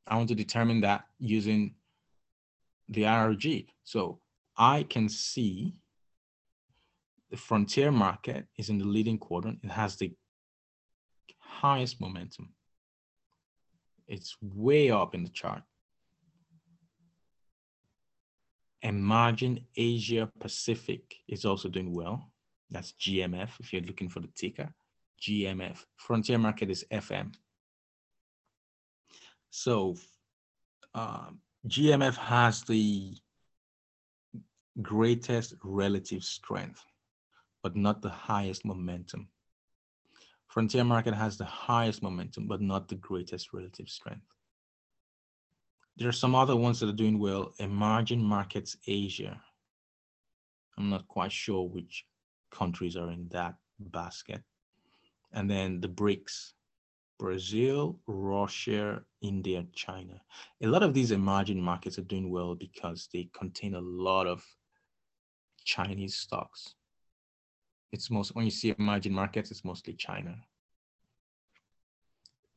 I 0.07 0.15
want 0.15 0.29
to 0.29 0.35
determine 0.35 0.79
that 0.81 1.03
using 1.19 1.75
the 2.87 3.01
RRG. 3.01 3.67
So 3.83 4.19
I 4.55 4.83
can 4.83 5.09
see 5.09 5.73
the 7.31 7.37
frontier 7.37 7.91
market 7.91 8.45
is 8.57 8.69
in 8.69 8.77
the 8.77 8.85
leading 8.85 9.17
quadrant. 9.17 9.59
It 9.63 9.71
has 9.71 9.95
the 9.95 10.13
highest 11.39 11.99
momentum. 11.99 12.53
It's 14.07 14.35
way 14.41 14.91
up 14.91 15.15
in 15.15 15.23
the 15.23 15.29
chart. 15.29 15.63
Emerging 18.81 19.65
Asia 19.75 20.29
Pacific 20.39 21.15
is 21.27 21.43
also 21.43 21.69
doing 21.69 21.91
well. 21.91 22.31
That's 22.69 22.93
GMF 22.93 23.49
if 23.59 23.73
you're 23.73 23.81
looking 23.81 24.09
for 24.09 24.19
the 24.19 24.29
ticker. 24.35 24.69
GMF. 25.21 25.83
Frontier 25.97 26.37
market 26.37 26.69
is 26.69 26.85
FM. 26.91 27.33
So 29.49 29.95
um, 30.93 31.39
GMF 31.67 32.15
has 32.17 32.61
the 32.63 33.15
greatest 34.81 35.55
relative 35.63 36.23
strength, 36.23 36.83
but 37.65 37.75
not 37.75 37.99
the 38.03 38.09
highest 38.09 38.63
momentum. 38.63 39.27
Frontier 40.45 40.83
market 40.83 41.15
has 41.15 41.35
the 41.35 41.45
highest 41.45 42.03
momentum, 42.03 42.45
but 42.45 42.61
not 42.61 42.87
the 42.87 42.93
greatest 42.93 43.53
relative 43.53 43.89
strength. 43.89 44.27
There 45.97 46.07
are 46.07 46.21
some 46.23 46.35
other 46.35 46.55
ones 46.55 46.79
that 46.79 46.89
are 46.89 47.01
doing 47.03 47.17
well. 47.17 47.55
Emerging 47.57 48.21
markets 48.21 48.77
Asia. 48.85 49.41
I'm 50.77 50.91
not 50.91 51.07
quite 51.07 51.31
sure 51.31 51.67
which 51.67 52.05
countries 52.51 52.95
are 52.95 53.09
in 53.09 53.29
that 53.29 53.55
basket. 53.79 54.43
And 55.33 55.49
then 55.49 55.81
the 55.81 55.89
BRICS, 55.89 56.53
Brazil, 57.17 57.99
Russia, 58.05 59.01
India, 59.23 59.65
China. 59.73 60.21
A 60.61 60.67
lot 60.67 60.83
of 60.83 60.93
these 60.93 61.09
emerging 61.09 61.61
markets 61.63 61.97
are 61.97 62.03
doing 62.13 62.29
well 62.29 62.53
because 62.53 63.09
they 63.11 63.27
contain 63.33 63.73
a 63.73 63.81
lot 63.81 64.27
of 64.27 64.45
Chinese 65.63 66.13
stocks. 66.13 66.75
It's 67.95 68.11
most, 68.11 68.35
when 68.35 68.43
you 68.43 68.51
see 68.51 68.75
emerging 68.77 69.13
markets, 69.13 69.51
it's 69.51 69.63
mostly 69.63 69.93
China. 69.93 70.35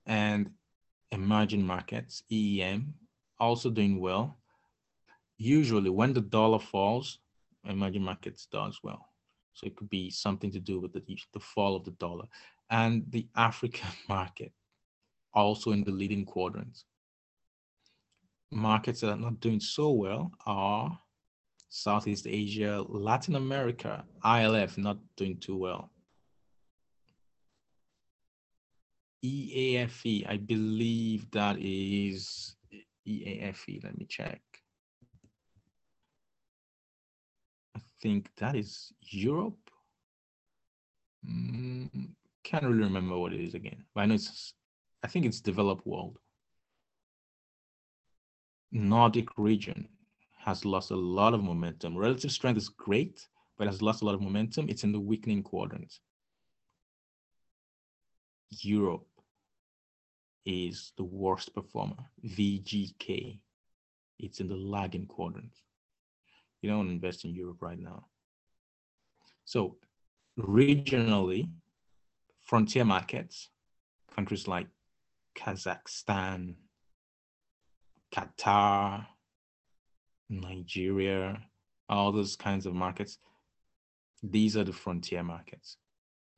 And 0.05 0.51
emerging 1.13 1.65
markets, 1.65 2.25
EEM, 2.29 2.93
also 3.39 3.71
doing 3.71 4.01
well. 4.01 4.37
Usually 5.37 5.91
when 5.91 6.13
the 6.13 6.21
dollar 6.21 6.59
falls, 6.59 7.21
emerging 7.65 8.03
markets 8.03 8.49
does 8.51 8.81
well. 8.83 9.07
So 9.55 9.69
it 9.69 9.77
could 9.77 9.89
be 9.89 10.11
something 10.11 10.51
to 10.51 10.59
do 10.59 10.81
with 10.81 10.93
the, 10.93 11.03
the 11.33 11.39
fall 11.39 11.77
of 11.77 11.85
the 11.85 11.93
dollar. 11.93 12.25
And 12.69 13.05
the 13.09 13.29
African 13.37 13.91
market, 14.09 14.53
also 15.33 15.71
in 15.71 15.85
the 15.85 15.93
leading 15.93 16.25
quadrants. 16.25 16.85
Markets 18.51 19.03
that 19.03 19.11
are 19.11 19.17
not 19.17 19.39
doing 19.39 19.61
so 19.61 19.93
well 19.93 20.33
are 20.47 20.99
Southeast 21.69 22.27
Asia, 22.27 22.85
Latin 22.89 23.37
America, 23.37 24.05
ILF 24.25 24.79
not 24.79 24.99
doing 25.17 25.37
too 25.37 25.57
well. 25.57 25.91
EAFE, 29.25 30.27
I 30.29 30.37
believe 30.37 31.31
that 31.33 31.57
is 31.59 32.57
EAFE. 33.07 33.83
Let 33.83 33.99
me 33.99 34.07
check. 34.09 34.41
I 37.77 37.81
think 38.01 38.31
that 38.37 38.55
is 38.55 38.93
Europe. 39.03 39.59
Mm, 41.29 42.11
can't 42.45 42.65
really 42.65 42.85
remember 42.85 43.19
what 43.19 43.33
it 43.33 43.41
is 43.41 43.55
again, 43.55 43.85
but 43.95 44.03
I 44.03 44.07
know 44.07 44.15
it's, 44.15 44.55
I 45.03 45.09
think 45.09 45.27
it's 45.27 45.41
developed 45.41 45.87
world. 45.87 46.19
Nordic 48.71 49.37
region 49.37 49.89
has 50.49 50.65
lost 50.65 50.91
a 50.91 50.97
lot 50.97 51.35
of 51.35 51.45
momentum. 51.45 51.95
Relative 51.95 52.33
strength 52.33 52.57
is 52.57 52.71
great, 52.71 53.29
but 53.59 53.67
has 53.67 53.83
lost 53.83 54.01
a 54.01 54.07
lot 54.07 54.15
of 54.15 54.23
momentum. 54.23 54.67
It's 54.71 54.83
in 54.83 54.93
the 54.93 54.99
weakening 54.99 55.43
quadrant. 55.43 55.93
Europe 58.63 59.07
is 60.47 60.93
the 60.97 61.05
worst 61.05 61.55
performer, 61.55 62.03
VGK. 62.25 63.41
It's 64.19 64.41
in 64.41 64.49
the 64.49 64.57
lagging 64.57 65.05
quadrant. 65.05 65.53
You 66.63 66.71
don't 66.71 66.89
invest 66.89 67.27
in 67.27 67.35
Europe 67.35 67.59
right 67.61 67.79
now. 67.79 68.07
So 69.45 69.77
regionally, 70.39 71.51
frontier 72.41 72.87
markets, 72.87 73.51
countries 74.17 74.49
like 74.49 74.69
Kazakhstan, 75.37 76.55
Qatar, 78.11 79.07
Nigeria, 80.29 81.41
all 81.89 82.13
those 82.13 82.37
kinds 82.37 82.67
of 82.67 82.75
markets, 82.75 83.19
these 84.23 84.57
are 84.57 84.65
the 84.65 84.73
frontier 84.73 85.23
markets. 85.23 85.77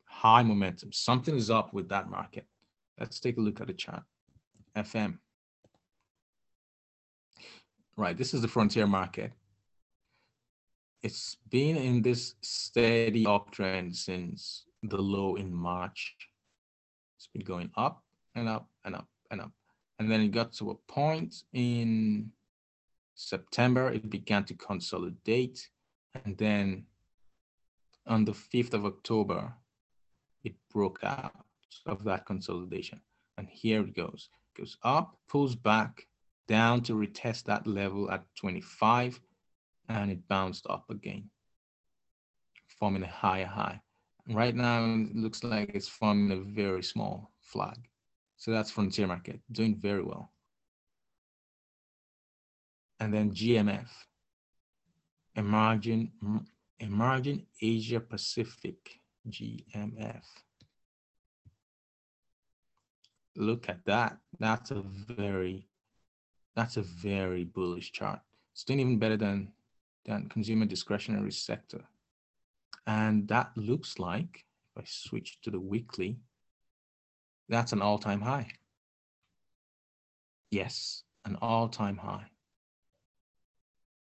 High 0.05 0.43
momentum. 0.43 0.93
Something 0.93 1.37
is 1.37 1.51
up 1.51 1.73
with 1.73 1.89
that 1.89 2.11
market. 2.11 2.47
Let's 2.99 3.21
take 3.21 3.39
a 3.39 3.41
look 3.41 3.61
at 3.61 3.67
the 3.67 3.73
chart. 3.73 4.03
FM. 4.77 5.19
Right, 7.97 8.17
this 8.17 8.35
is 8.35 8.43
the 8.43 8.49
frontier 8.49 8.87
market. 8.87 9.33
It's 11.03 11.37
been 11.49 11.77
in 11.77 12.03
this 12.03 12.35
steady 12.43 13.25
uptrend 13.25 13.97
since 13.97 14.65
the 14.83 14.99
low 14.99 15.37
in 15.37 15.53
March. 15.53 16.15
It's 17.17 17.27
been 17.27 17.45
going 17.45 17.71
up 17.77 18.03
and 18.35 18.49
up 18.49 18.69
and 18.85 18.95
up 18.95 19.09
and 19.31 19.41
up. 19.41 19.53
And 19.99 20.11
then 20.11 20.21
it 20.21 20.29
got 20.29 20.53
to 20.55 20.71
a 20.71 20.75
point 20.93 21.35
in 21.53 22.31
September, 23.21 23.91
it 23.91 24.09
began 24.09 24.45
to 24.45 24.55
consolidate. 24.55 25.69
And 26.25 26.37
then 26.39 26.87
on 28.07 28.25
the 28.25 28.33
5th 28.33 28.75
of 28.75 28.87
October, 28.87 29.53
it 30.43 30.55
broke 30.73 31.05
out 31.05 31.35
of 31.87 32.03
that 32.05 32.25
consolidation. 32.27 33.01
And 33.37 33.49
here 33.49 33.83
it 33.83 33.95
goes. 33.95 34.31
Goes 34.57 34.77
up, 34.83 35.17
pulls 35.29 35.55
back, 35.55 36.07
down 36.49 36.81
to 36.83 36.95
retest 36.95 37.45
that 37.45 37.67
level 37.67 38.11
at 38.11 38.25
25, 38.37 39.21
and 39.89 40.11
it 40.11 40.27
bounced 40.27 40.67
up 40.69 40.85
again, 40.91 41.31
forming 42.79 43.03
a 43.03 43.07
higher 43.07 43.47
high. 43.47 43.81
Right 44.29 44.55
now, 44.55 44.85
it 44.85 45.15
looks 45.15 45.45
like 45.45 45.71
it's 45.75 45.89
forming 45.89 46.33
a 46.33 46.41
very 46.41 46.83
small 46.83 47.31
flag. 47.41 47.79
So 48.37 48.51
that's 48.51 48.71
frontier 48.71 49.07
market, 49.07 49.41
doing 49.53 49.77
very 49.77 50.03
well. 50.03 50.33
And 53.01 53.13
then 53.15 53.31
GMF, 53.31 53.89
emerging, 55.35 56.13
emerging 56.79 57.47
Asia 57.61 57.99
Pacific, 57.99 59.01
GMF. 59.29 60.23
Look 63.37 63.71
at 63.71 63.85
that. 63.87 64.19
That's 64.39 64.71
a 64.71 64.83
very, 64.83 65.67
that's 66.55 66.77
a 66.77 66.83
very 66.83 67.45
bullish 67.45 67.91
chart. 67.93 68.21
It's 68.53 68.65
doing 68.65 68.81
even 68.81 68.99
better 68.99 69.17
than, 69.17 69.53
than 70.05 70.29
consumer 70.29 70.67
discretionary 70.67 71.33
sector. 71.33 71.83
And 72.87 73.27
that 73.29 73.51
looks 73.57 73.99
like, 73.99 74.45
if 74.77 74.83
I 74.83 74.85
switch 74.87 75.41
to 75.43 75.51
the 75.51 75.61
weekly, 75.61 76.19
that's 77.49 77.73
an 77.73 77.81
all-time 77.81 78.21
high. 78.21 78.49
Yes, 80.51 81.05
an 81.25 81.37
all-time 81.41 81.97
high. 81.97 82.27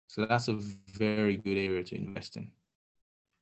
So 0.09 0.25
that's 0.25 0.49
a 0.49 0.55
very 0.55 1.37
good 1.37 1.59
area 1.59 1.85
to 1.85 1.95
invest 1.95 2.37
in. 2.37 2.51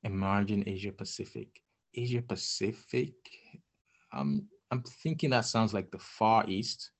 Emerging 0.02 0.64
Asia 0.66 0.92
Pacific. 0.92 1.48
Asia 1.94 2.20
Pacific, 2.20 3.14
I'm, 4.12 4.48
I'm 4.70 4.83
thinking 4.83 5.31
that 5.31 5.46
sounds 5.46 5.72
like 5.72 5.90
the 5.90 5.98
Far 5.98 6.44
East, 6.48 6.90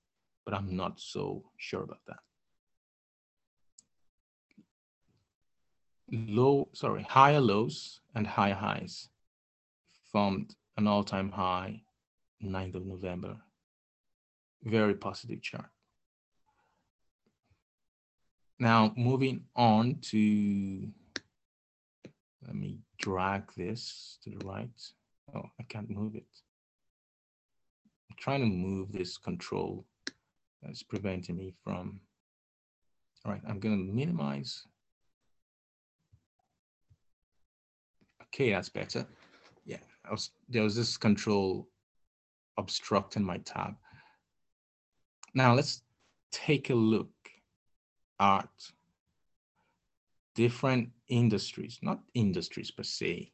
but 0.45 0.53
I'm 0.53 0.75
not 0.75 0.99
so 0.99 1.43
sure 1.57 1.83
about 1.83 1.99
that. 2.07 2.17
Low, 6.09 6.69
sorry, 6.73 7.03
higher 7.03 7.41
lows 7.41 7.99
and 8.15 8.25
higher 8.25 8.55
highs 8.55 9.09
formed 10.11 10.55
an 10.77 10.87
all-time 10.87 11.29
high 11.29 11.81
9th 12.41 12.75
of 12.75 12.85
November. 12.85 13.35
Very 14.63 14.95
positive 14.95 15.41
chart. 15.41 15.69
Now 18.59 18.91
moving 18.97 19.43
on 19.55 19.97
to, 20.09 20.87
let 22.45 22.55
me 22.55 22.79
drag 22.97 23.51
this 23.55 24.17
to 24.23 24.31
the 24.31 24.45
right. 24.45 24.69
Oh, 25.35 25.43
I 25.59 25.63
can't 25.63 25.89
move 25.89 26.15
it. 26.15 26.25
I'm 28.09 28.17
trying 28.17 28.41
to 28.41 28.47
move 28.47 28.91
this 28.91 29.17
control 29.17 29.85
that's 30.63 30.81
preventing 30.81 31.37
me 31.37 31.53
from, 31.63 31.99
all 33.23 33.31
right, 33.31 33.41
I'm 33.47 33.59
gonna 33.59 33.77
minimize. 33.77 34.63
Okay, 38.23 38.51
that's 38.51 38.69
better. 38.69 39.05
Yeah, 39.65 39.77
was, 40.09 40.31
there 40.49 40.63
was 40.63 40.75
this 40.75 40.97
control 40.97 41.67
obstructing 42.57 43.23
my 43.23 43.37
tab. 43.39 43.75
Now 45.33 45.53
let's 45.53 45.83
take 46.31 46.71
a 46.71 46.75
look 46.75 47.09
at 48.19 48.49
different 50.35 50.89
industries, 51.07 51.79
not 51.81 51.99
industries 52.13 52.71
per 52.71 52.83
se, 52.83 53.31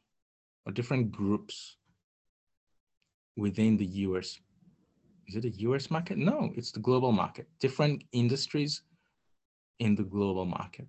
or 0.66 0.72
different 0.72 1.10
groups 1.12 1.76
within 3.36 3.76
the 3.76 3.86
US. 3.86 4.38
Is 5.28 5.36
it 5.36 5.44
a 5.44 5.50
US 5.68 5.90
market? 5.90 6.18
No, 6.18 6.52
it's 6.54 6.72
the 6.72 6.80
global 6.80 7.12
market. 7.12 7.48
Different 7.60 8.04
industries 8.12 8.82
in 9.78 9.94
the 9.94 10.04
global 10.04 10.44
market. 10.44 10.86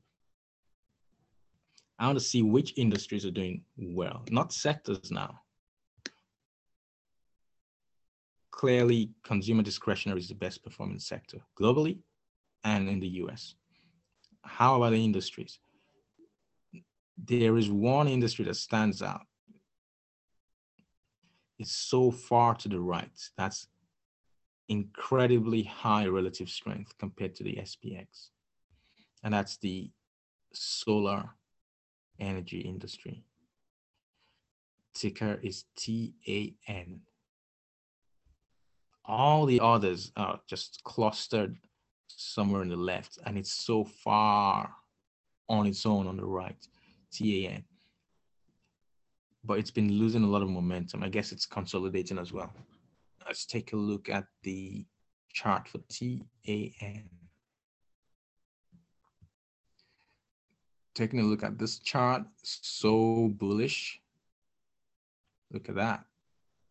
I 1.97 2.07
want 2.07 2.19
to 2.19 2.23
see 2.23 2.41
which 2.41 2.73
industries 2.77 3.25
are 3.25 3.31
doing 3.31 3.63
well, 3.77 4.25
not 4.29 4.51
sectors 4.51 5.11
now. 5.11 5.39
clearly 8.55 9.11
consumer 9.23 9.61
discretionary 9.61 10.19
is 10.19 10.29
the 10.29 10.35
best 10.35 10.63
performing 10.63 10.97
sector 10.97 11.39
globally 11.59 11.97
and 12.63 12.87
in 12.87 12.99
the 12.99 13.07
US. 13.21 13.55
How 14.45 14.75
about 14.75 14.91
the 14.91 15.03
industries? 15.03 15.59
There 17.17 17.57
is 17.57 17.69
one 17.69 18.07
industry 18.07 18.45
that 18.45 18.55
stands 18.55 19.01
out. 19.01 19.25
It's 21.57 21.71
so 21.71 22.11
far 22.11 22.55
to 22.55 22.69
the 22.69 22.79
right. 22.79 23.09
That's 23.37 23.67
incredibly 24.67 25.63
high 25.63 26.07
relative 26.07 26.49
strength 26.49 26.97
compared 26.97 27.35
to 27.35 27.43
the 27.43 27.59
SPX. 27.61 28.29
And 29.23 29.33
that's 29.33 29.57
the 29.57 29.91
solar 30.53 31.29
energy 32.19 32.59
industry. 32.59 33.23
Ticker 34.93 35.39
is 35.41 35.65
TAN 35.75 37.01
all 39.07 39.45
the 39.45 39.59
others 39.59 40.11
are 40.17 40.39
just 40.47 40.81
clustered 40.83 41.57
somewhere 42.07 42.61
in 42.61 42.69
the 42.69 42.75
left 42.75 43.19
and 43.25 43.37
it's 43.37 43.51
so 43.51 43.83
far 43.83 44.71
on 45.49 45.67
its 45.67 45.85
own 45.85 46.07
on 46.07 46.17
the 46.17 46.25
right 46.25 46.67
tan 47.11 47.63
but 49.45 49.59
it's 49.59 49.71
been 49.71 49.91
losing 49.91 50.23
a 50.23 50.27
lot 50.27 50.41
of 50.41 50.49
momentum. 50.49 51.03
I 51.03 51.09
guess 51.09 51.31
it's 51.31 51.45
consolidating 51.45 52.17
as 52.17 52.33
well. 52.33 52.51
Let's 53.25 53.45
take 53.45 53.73
a 53.73 53.75
look 53.75 54.09
at 54.09 54.25
the 54.43 54.85
chart 55.31 55.67
for 55.67 55.79
tan 55.89 56.23
taking 60.95 61.19
a 61.19 61.23
look 61.23 61.43
at 61.43 61.59
this 61.59 61.79
chart 61.79 62.23
so 62.41 63.29
bullish. 63.37 63.99
Look 65.51 65.69
at 65.69 65.75
that. 65.75 66.05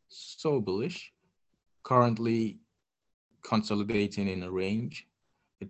So 0.09 0.61
bullish. 0.61 1.13
Currently 1.85 2.59
consolidating 3.43 4.29
in 4.29 4.43
a 4.43 4.51
range. 4.51 5.07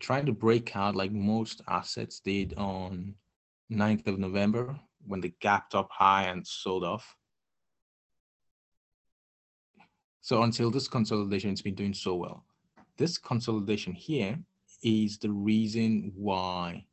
Trying 0.00 0.26
to 0.26 0.32
break 0.32 0.76
out 0.76 0.96
like 0.96 1.12
most 1.12 1.62
assets 1.68 2.20
did 2.20 2.54
on 2.56 3.14
9th 3.70 4.06
of 4.06 4.18
November 4.18 4.78
when 5.06 5.20
they 5.20 5.34
gapped 5.40 5.74
up 5.74 5.88
high 5.90 6.24
and 6.24 6.46
sold 6.46 6.84
off. 6.84 7.16
So 10.20 10.42
until 10.42 10.70
this 10.70 10.88
consolidation, 10.88 11.50
it's 11.50 11.62
been 11.62 11.74
doing 11.74 11.94
so 11.94 12.14
well. 12.14 12.44
This 12.96 13.18
consolidation 13.18 13.92
here 13.92 14.38
is 14.82 15.18
the 15.18 15.30
reason 15.30 16.12
why 16.14 16.86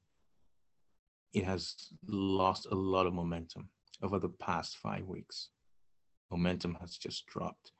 it 1.33 1.45
has 1.45 1.93
lost 2.07 2.67
a 2.71 2.75
lot 2.75 3.07
of 3.07 3.13
momentum 3.13 3.69
over 4.01 4.19
the 4.19 4.29
past 4.29 4.77
five 4.77 5.05
weeks. 5.05 5.49
Momentum 6.29 6.77
has 6.81 6.97
just 6.97 7.25
dropped. 7.27 7.71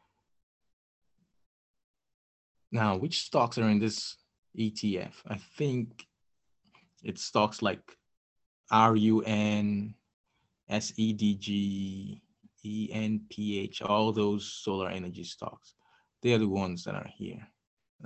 Now, 2.72 2.96
which 2.96 3.24
stocks 3.24 3.58
are 3.58 3.68
in 3.68 3.80
this 3.80 4.16
ETF? 4.58 5.14
I 5.28 5.38
think 5.58 6.06
it's 7.04 7.24
stocks 7.24 7.62
like 7.62 7.98
RUN, 8.72 9.96
SEDG, 10.70 12.22
ENPH, 12.66 13.82
all 13.90 14.12
those 14.12 14.46
solar 14.46 14.90
energy 14.90 15.24
stocks. 15.24 15.74
They 16.22 16.34
are 16.34 16.38
the 16.38 16.48
ones 16.48 16.84
that 16.84 16.96
are 16.96 17.10
here. 17.16 17.48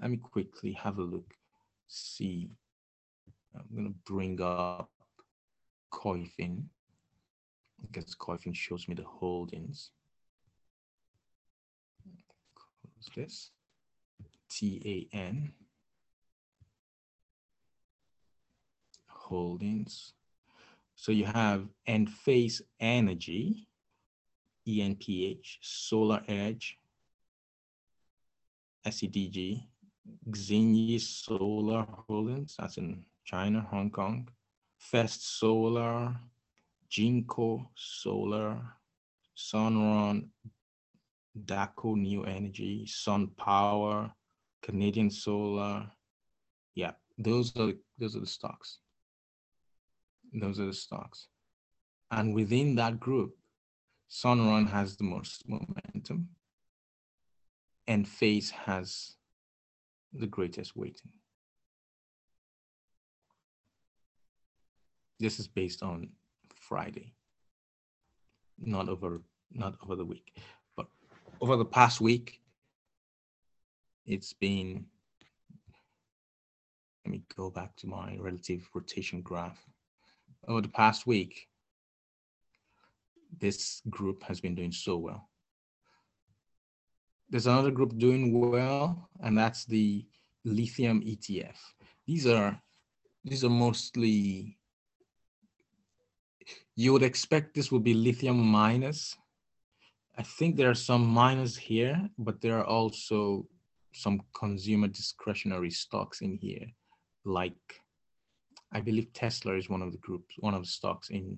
Let 0.02 0.12
me 0.12 0.18
quickly 0.18 0.74
have 0.74 0.98
a 0.98 1.04
look, 1.04 1.34
see. 1.88 2.50
I'm 3.56 3.64
going 3.74 3.88
to 3.88 4.00
bring 4.06 4.42
up 4.42 4.90
Koyfin 5.94 6.64
because 7.82 8.16
Koyfin 8.16 8.56
shows 8.56 8.88
me 8.88 8.96
the 8.96 9.04
holdings. 9.04 9.92
Close 12.56 13.10
this. 13.16 13.52
TAN 14.50 15.52
holdings. 19.26 20.14
So 20.96 21.12
you 21.12 21.26
have 21.26 21.68
Enphase 21.88 22.62
Energy, 22.80 23.68
ENPH, 24.68 25.58
Solar 25.62 26.24
Edge, 26.28 26.78
SEDG, 28.86 29.64
Xinyi 30.30 31.02
Solar 31.02 31.86
Holdings, 32.08 32.56
that's 32.58 32.78
in 32.78 33.04
China, 33.24 33.68
Hong 33.72 33.90
Kong, 33.90 34.30
First 34.78 35.40
Solar, 35.40 36.16
Jinko 36.90 37.70
Solar, 37.76 38.62
Sunrun, 39.36 40.28
Daqo 41.46 41.96
New 41.96 42.24
Energy, 42.24 42.86
Sun 42.86 43.28
Power, 43.38 44.12
Canadian 44.62 45.10
Solar. 45.10 45.92
Yeah, 46.76 46.92
those 47.18 47.56
are 47.58 47.74
those 48.00 48.16
are 48.16 48.22
the 48.22 48.28
stocks. 48.28 48.80
Those 50.36 50.60
are 50.60 50.66
the 50.66 50.74
stocks. 50.74 51.28
And 52.12 52.36
within 52.36 52.76
that 52.76 53.00
group, 53.00 53.36
Sunrun 54.12 54.70
has 54.70 54.98
the 54.98 55.06
most 55.06 55.48
momentum. 55.48 56.30
Enphase 57.88 58.52
has 58.52 59.16
the 60.14 60.28
greatest 60.28 60.76
weighting. 60.76 61.12
This 65.20 65.40
is 65.40 65.48
based 65.48 65.82
on 65.82 66.10
Friday, 66.54 67.14
not 68.60 68.90
over 68.90 69.22
not 69.52 69.76
over 69.82 69.96
the 69.96 70.06
week, 70.06 70.38
but 70.76 70.88
over 71.40 71.56
the 71.56 71.66
past 71.66 72.02
week, 72.02 72.42
it's 74.06 74.34
been. 74.34 74.86
Let 77.06 77.12
me 77.12 77.22
go 77.36 77.50
back 77.50 77.76
to 77.78 77.88
my 77.88 78.18
relative 78.20 78.68
rotation 78.74 79.22
graph. 79.22 79.64
Over 80.48 80.62
the 80.62 80.70
past 80.70 81.08
week, 81.08 81.48
this 83.40 83.82
group 83.90 84.24
has 84.24 84.40
been 84.40 84.56
doing 84.56 84.72
so 84.72 84.98
well. 84.98 85.30
There's 87.30 87.48
another 87.48 87.72
group 87.72 87.98
doing 87.98 88.40
well, 88.40 89.10
and 89.22 89.38
that's 89.38 89.66
the 89.66 90.06
lithium 90.44 91.02
ETF. 91.02 91.58
These 92.06 92.28
are 92.28 92.62
these 93.24 93.44
are 93.44 93.50
mostly 93.50 94.60
you 96.76 96.94
would 96.94 97.04
expect 97.04 97.56
this 97.56 97.72
would 97.72 97.84
be 97.84 97.94
lithium 97.94 98.38
miners. 98.38 99.18
I 100.18 100.24
think 100.24 100.56
there 100.56 100.70
are 100.70 100.76
some 100.76 101.06
miners 101.06 101.58
here, 101.58 102.10
but 102.18 102.40
there 102.42 102.58
are 102.60 102.66
also 102.66 103.48
some 103.94 104.22
consumer 104.34 104.88
discretionary 104.88 105.72
stocks 105.72 106.22
in 106.22 106.38
here, 106.38 106.68
like 107.24 107.82
I 108.72 108.82
believe 108.82 109.14
Tesla 109.14 109.54
is 109.54 109.70
one 109.70 109.82
of 109.82 109.92
the 109.92 109.98
groups, 110.00 110.36
one 110.40 110.54
of 110.54 110.64
the 110.64 110.68
stocks 110.68 111.10
in 111.10 111.38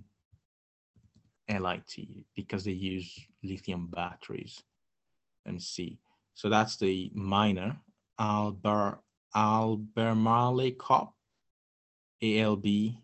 LIT 1.49 2.25
because 2.35 2.63
they 2.63 2.71
use 2.71 3.19
lithium 3.43 3.87
batteries. 3.87 4.63
Me 5.45 5.59
see. 5.59 5.99
So 6.33 6.49
that's 6.49 6.77
the 6.77 7.09
miner, 7.13 7.77
Alber, 8.19 8.97
Albemarle 9.35 10.71
Corp, 10.71 11.11
ALB. 12.21 12.95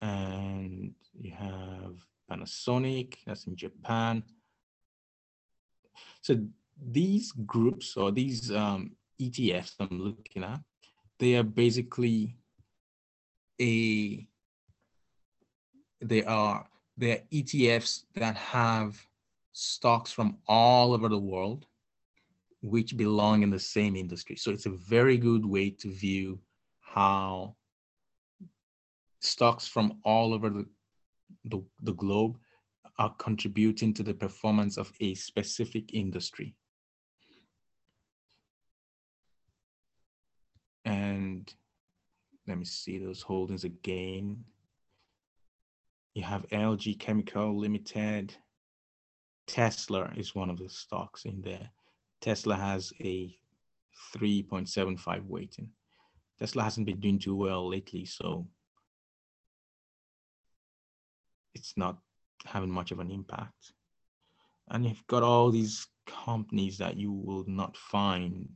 And 0.00 0.94
you 1.18 1.32
have 1.32 1.96
Panasonic, 2.30 3.14
that's 3.26 3.46
in 3.46 3.56
Japan. 3.56 4.22
So 6.22 6.46
these 6.80 7.32
groups 7.32 7.96
or 7.96 8.12
these 8.12 8.52
um, 8.52 8.92
ETFs 9.20 9.74
I'm 9.80 10.00
looking 10.00 10.44
at, 10.44 10.60
they 11.18 11.36
are 11.36 11.42
basically 11.42 12.36
a 13.60 14.26
they 16.00 16.24
are 16.24 16.66
they're 16.96 17.22
ETFs 17.32 18.04
that 18.14 18.36
have 18.36 18.98
stocks 19.52 20.12
from 20.12 20.36
all 20.46 20.92
over 20.92 21.08
the 21.08 21.18
world 21.18 21.66
which 22.62 22.96
belong 22.96 23.42
in 23.42 23.50
the 23.50 23.58
same 23.58 23.96
industry. 23.96 24.36
So 24.36 24.50
it's 24.50 24.66
a 24.66 24.70
very 24.70 25.16
good 25.16 25.44
way 25.44 25.70
to 25.70 25.90
view 25.90 26.40
how 26.80 27.54
stocks 29.20 29.66
from 29.66 29.98
all 30.04 30.34
over 30.34 30.50
the, 30.50 30.66
the, 31.44 31.62
the 31.82 31.92
globe 31.92 32.38
are 32.98 33.14
contributing 33.18 33.92
to 33.94 34.02
the 34.02 34.14
performance 34.14 34.78
of 34.78 34.92
a 35.00 35.14
specific 35.14 35.94
industry. 35.94 36.54
And 40.84 41.52
let 42.46 42.58
me 42.58 42.64
see 42.64 42.98
those 42.98 43.22
holdings 43.22 43.64
again. 43.64 44.44
You 46.14 46.22
have 46.22 46.48
LG 46.48 46.98
Chemical 46.98 47.58
Limited. 47.58 48.34
Tesla 49.46 50.12
is 50.16 50.34
one 50.34 50.50
of 50.50 50.58
the 50.58 50.68
stocks 50.68 51.24
in 51.24 51.42
there. 51.42 51.70
Tesla 52.20 52.56
has 52.56 52.92
a 53.00 53.36
3.75 54.14 55.26
weighting. 55.26 55.70
Tesla 56.38 56.62
hasn't 56.62 56.86
been 56.86 57.00
doing 57.00 57.18
too 57.18 57.34
well 57.34 57.68
lately, 57.68 58.04
so 58.04 58.46
it's 61.54 61.74
not 61.76 61.98
having 62.44 62.70
much 62.70 62.92
of 62.92 63.00
an 63.00 63.10
impact. 63.10 63.72
And 64.68 64.84
you've 64.84 65.06
got 65.06 65.22
all 65.22 65.50
these 65.50 65.86
companies 66.06 66.78
that 66.78 66.96
you 66.96 67.12
will 67.12 67.44
not 67.46 67.76
find 67.76 68.48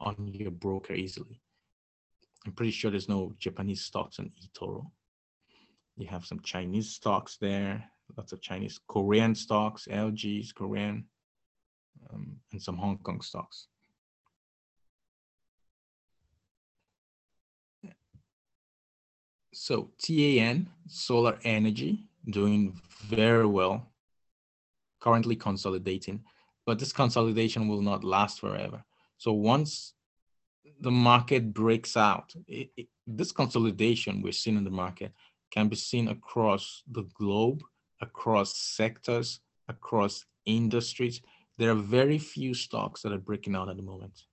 on 0.00 0.28
your 0.32 0.50
broker 0.50 0.94
easily. 0.94 1.40
I'm 2.46 2.52
pretty 2.52 2.72
sure 2.72 2.90
there's 2.90 3.08
no 3.08 3.34
Japanese 3.38 3.82
stocks 3.82 4.18
on 4.18 4.30
eToro. 4.42 4.90
You 5.96 6.06
have 6.06 6.24
some 6.24 6.40
Chinese 6.40 6.90
stocks 6.90 7.36
there, 7.36 7.84
lots 8.16 8.32
of 8.32 8.40
Chinese, 8.40 8.80
Korean 8.88 9.34
stocks, 9.34 9.86
LGs, 9.90 10.54
Korean, 10.54 11.04
um, 12.10 12.36
and 12.52 12.62
some 12.62 12.76
Hong 12.76 12.98
Kong 12.98 13.20
stocks. 13.20 13.66
So 19.52 19.90
TAN, 19.98 20.70
solar 20.86 21.38
energy, 21.44 22.08
doing 22.30 22.80
very 23.02 23.46
well, 23.46 23.86
currently 25.00 25.36
consolidating, 25.36 26.24
but 26.64 26.78
this 26.78 26.92
consolidation 26.92 27.68
will 27.68 27.82
not 27.82 28.02
last 28.02 28.40
forever. 28.40 28.82
So 29.18 29.32
once 29.32 29.92
the 30.80 30.90
market 30.90 31.52
breaks 31.52 31.96
out, 31.96 32.32
it, 32.48 32.70
it, 32.76 32.86
this 33.06 33.32
consolidation 33.32 34.22
we're 34.22 34.32
seeing 34.32 34.56
in 34.56 34.64
the 34.64 34.70
market 34.70 35.12
can 35.50 35.68
be 35.68 35.76
seen 35.76 36.08
across 36.08 36.82
the 36.90 37.02
globe, 37.14 37.62
across 38.00 38.56
sectors, 38.56 39.40
across 39.68 40.24
industries. 40.46 41.20
There 41.58 41.70
are 41.70 41.74
very 41.74 42.18
few 42.18 42.54
stocks 42.54 43.02
that 43.02 43.12
are 43.12 43.18
breaking 43.18 43.54
out 43.54 43.68
at 43.68 43.76
the 43.76 43.82
moment. 43.82 44.24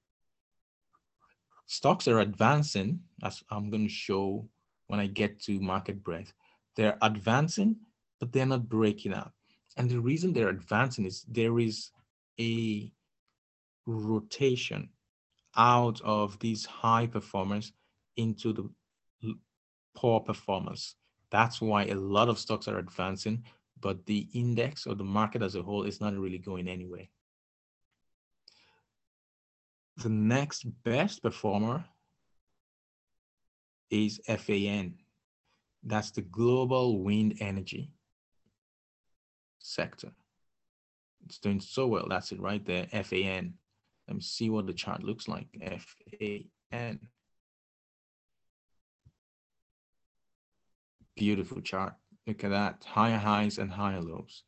Stocks 1.65 2.07
are 2.07 2.19
advancing, 2.19 3.01
as 3.23 3.43
I'm 3.51 3.69
going 3.69 3.83
to 3.83 3.93
show 3.93 4.47
when 4.87 5.01
I 5.01 5.07
get 5.07 5.41
to 5.43 5.59
market 5.59 6.01
breadth. 6.01 6.31
They're 6.77 6.97
advancing, 7.01 7.75
but 8.19 8.31
they're 8.31 8.45
not 8.45 8.69
breaking 8.69 9.13
out. 9.13 9.33
And 9.75 9.89
the 9.89 9.99
reason 9.99 10.31
they're 10.31 10.49
advancing 10.49 11.05
is 11.05 11.25
there 11.27 11.59
is 11.59 11.91
a 12.39 12.89
rotation 13.85 14.89
out 15.57 15.99
of 16.01 16.39
these 16.39 16.65
high 16.65 17.07
performers 17.07 17.73
into 18.15 18.53
the 18.53 18.69
poor 19.95 20.19
performers. 20.19 20.95
That's 21.31 21.59
why 21.59 21.85
a 21.85 21.95
lot 21.95 22.29
of 22.29 22.39
stocks 22.39 22.67
are 22.67 22.77
advancing, 22.77 23.43
but 23.81 24.05
the 24.05 24.27
index 24.33 24.85
or 24.85 24.95
the 24.95 25.03
market 25.03 25.41
as 25.41 25.55
a 25.55 25.63
whole 25.63 25.83
is 25.83 25.99
not 25.99 26.13
really 26.13 26.37
going 26.37 26.67
anywhere. 26.67 27.07
The 29.97 30.09
next 30.09 30.65
best 30.83 31.23
performer 31.23 31.83
is 33.89 34.21
FAN. 34.27 34.93
That's 35.83 36.11
the 36.11 36.21
global 36.21 37.03
wind 37.03 37.37
energy 37.39 37.91
sector. 39.59 40.11
It's 41.25 41.39
doing 41.39 41.59
so 41.59 41.87
well. 41.87 42.05
That's 42.07 42.31
it 42.31 42.39
right 42.39 42.63
there, 42.65 42.85
FAN. 43.03 43.55
Let 44.07 44.15
me 44.15 44.21
see 44.21 44.49
what 44.49 44.67
the 44.67 44.73
chart 44.73 45.03
looks 45.03 45.27
like, 45.27 45.47
FAN. 46.71 46.99
Beautiful 51.15 51.61
chart. 51.61 51.93
Look 52.25 52.43
at 52.43 52.51
that, 52.51 52.83
higher 52.85 53.17
highs 53.17 53.57
and 53.57 53.71
higher 53.71 54.01
lows. 54.01 54.43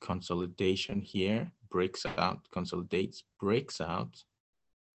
Consolidation 0.00 1.00
here, 1.00 1.50
breaks 1.70 2.04
out, 2.18 2.40
consolidates, 2.52 3.24
breaks 3.40 3.80
out, 3.80 4.22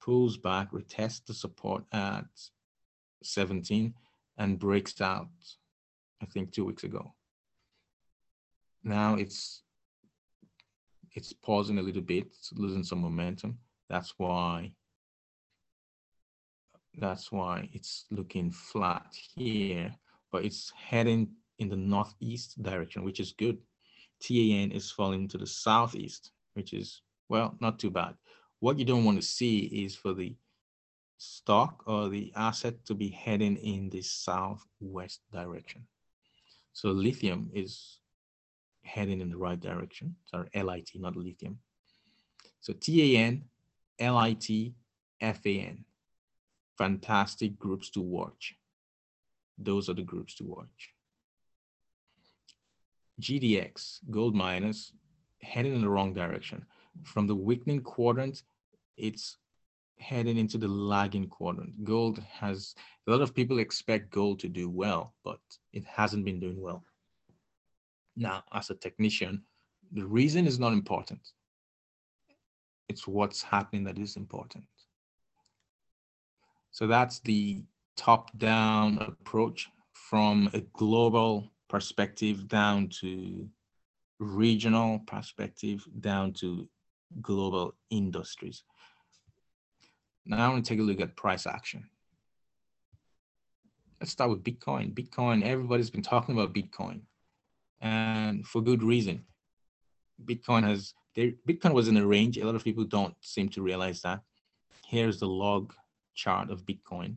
pulls 0.02 0.38
back, 0.38 0.72
retests 0.72 1.26
the 1.26 1.34
support 1.34 1.84
at 1.92 2.26
17 3.24 3.94
and 4.38 4.60
breaks 4.60 5.00
out, 5.02 5.30
I 6.22 6.26
think 6.26 6.52
two 6.52 6.66
weeks 6.66 6.84
ago. 6.84 7.14
Now 8.84 9.16
it's 9.16 9.64
it's 11.14 11.34
pausing 11.34 11.78
a 11.78 11.82
little 11.82 12.02
bit, 12.02 12.34
losing 12.54 12.84
some 12.84 13.00
momentum. 13.02 13.60
That's 13.92 14.14
why 14.18 14.72
that's 16.98 17.32
why 17.32 17.70
it's 17.72 18.06
looking 18.12 18.52
flat 18.52 19.16
here 19.36 19.96
but 20.32 20.46
it's 20.46 20.72
heading 20.76 21.30
in 21.60 21.70
the 21.70 21.76
northeast 21.76 22.62
direction, 22.64 23.04
which 23.04 23.20
is 23.20 23.34
good. 23.34 23.58
TAN 24.22 24.72
is 24.72 24.92
falling 24.92 25.28
to 25.30 25.38
the 25.38 25.48
southeast, 25.48 26.32
which 26.54 26.74
is, 26.74 27.02
well, 27.30 27.56
not 27.60 27.80
too 27.80 27.92
bad. 27.92 28.16
What 28.60 28.80
you 28.80 28.86
don't 28.86 29.06
want 29.06 29.20
to 29.20 29.28
see 29.28 29.60
is 29.86 29.96
for 29.96 30.14
the 30.14 30.36
stock 31.18 31.84
or 31.86 32.10
the 32.10 32.32
asset 32.36 32.86
to 32.86 32.96
be 32.96 33.10
heading 33.10 33.58
in 33.58 33.90
the 33.90 34.02
southwest 34.02 35.22
direction. 35.32 35.86
So 36.74 36.90
lithium 36.90 37.50
is 37.54 38.00
heading 38.84 39.22
in 39.22 39.30
the 39.30 39.38
right 39.38 39.60
direction. 39.60 40.16
Sorry, 40.26 40.50
LIT, 40.56 40.92
not 40.96 41.16
lithium. 41.16 41.60
So 42.62 42.74
TAN, 42.74 43.44
LIT, 44.02 44.74
FAN. 45.22 45.86
Fantastic 46.78 47.60
groups 47.60 47.90
to 47.92 48.02
watch 48.02 48.56
those 49.64 49.90
are 49.90 49.94
the 49.94 50.02
groups 50.02 50.36
to 50.36 50.44
watch. 50.44 50.94
GDX, 53.22 54.00
gold 54.10 54.36
miners, 54.36 54.94
heading 55.42 55.76
in 55.76 55.82
the 55.82 55.90
wrong 55.90 56.14
direction. 56.14 56.66
From 57.04 57.28
the 57.28 57.36
weakening 57.36 57.82
quadrant, 57.82 58.44
it's 58.98 59.38
heading 60.00 60.38
into 60.38 60.58
the 60.58 60.68
lagging 60.68 61.28
quadrant. 61.28 61.84
Gold 61.84 62.20
has 62.20 62.74
a 63.08 63.12
lot 63.12 63.22
of 63.22 63.36
people 63.36 63.60
expect 63.60 64.10
gold 64.10 64.40
to 64.40 64.50
do 64.50 64.70
well, 64.70 65.14
but 65.24 65.40
it 65.74 65.86
hasn't 65.86 66.26
been 66.26 66.40
doing 66.40 66.60
well. 66.60 66.84
Now, 68.16 68.44
as 68.52 68.70
a 68.70 68.76
technician, 68.76 69.44
the 69.92 70.06
reason 70.06 70.48
is 70.48 70.60
not 70.60 70.74
important. 70.74 71.20
It's 72.92 73.08
what's 73.08 73.42
happening 73.42 73.86
that 73.86 73.98
is 73.98 74.18
important. 74.18 74.66
So 76.72 76.88
that's 76.88 77.20
the 77.20 77.64
top-down 77.96 78.98
approach 79.00 79.70
from 79.94 80.50
a 80.54 80.60
global 80.74 81.50
perspective 81.70 82.50
down 82.50 82.90
to 83.00 83.48
regional 84.20 85.00
perspective 85.08 85.88
down 86.02 86.34
to 86.34 86.68
global 87.22 87.76
industries. 87.90 88.64
Now 90.26 90.46
I 90.46 90.50
want 90.50 90.66
to 90.66 90.70
take 90.70 90.82
a 90.82 90.84
look 90.84 91.00
at 91.00 91.16
price 91.16 91.48
action. 91.48 91.90
Let's 94.02 94.12
start 94.12 94.32
with 94.32 94.44
Bitcoin. 94.44 94.94
Bitcoin, 94.94 95.46
everybody's 95.46 95.90
been 95.90 96.02
talking 96.02 96.36
about 96.36 96.54
Bitcoin 96.54 97.04
and 97.80 98.46
for 98.46 98.62
good 98.62 98.84
reason. 98.84 99.24
Bitcoin 100.26 100.64
has, 100.68 100.94
Bitcoin 101.16 101.74
was 101.74 101.88
in 101.88 101.98
a 101.98 102.06
range. 102.06 102.38
A 102.38 102.46
lot 102.46 102.56
of 102.56 102.64
people 102.64 102.84
don't 102.84 103.16
seem 103.22 103.50
to 103.50 103.62
realize 103.62 104.02
that. 104.02 104.22
Here's 104.88 105.20
the 105.20 105.28
log 105.28 105.74
chart 106.16 106.50
of 106.50 106.66
Bitcoin. 106.66 107.16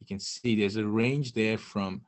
You 0.00 0.06
can 0.06 0.18
see 0.18 0.56
there's 0.56 0.76
a 0.76 0.86
range 0.86 1.32
there 1.32 1.58
from 1.58 2.02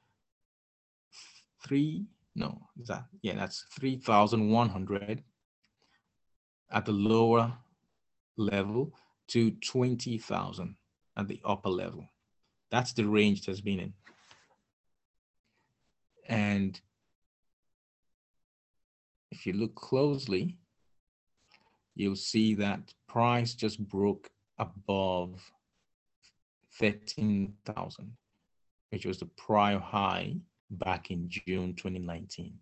three, 1.66 2.06
no, 2.34 2.60
is 2.80 2.88
that, 2.88 3.04
yeah, 3.22 3.34
that's 3.34 3.66
3,100 3.78 5.22
at 6.72 6.84
the 6.84 6.92
lower 6.92 7.52
level 8.36 8.94
to 9.28 9.50
20,000 9.50 10.76
at 11.16 11.28
the 11.28 11.40
upper 11.44 11.68
level. 11.68 12.06
That's 12.70 12.92
the 12.92 13.04
range 13.04 13.44
that's 13.44 13.60
been 13.60 13.80
in. 13.80 13.92
And 16.28 16.80
if 19.32 19.46
you 19.46 19.52
look 19.52 19.74
closely, 19.74 20.56
you'll 21.94 22.16
see 22.16 22.54
that 22.54 22.94
price 23.08 23.54
just 23.54 23.86
broke 23.88 24.30
above 24.58 25.40
13,000, 26.78 28.12
which 28.90 29.06
was 29.06 29.18
the 29.18 29.26
prior 29.26 29.78
high 29.78 30.36
back 30.70 31.10
in 31.10 31.28
June 31.28 31.74
2019. 31.74 32.54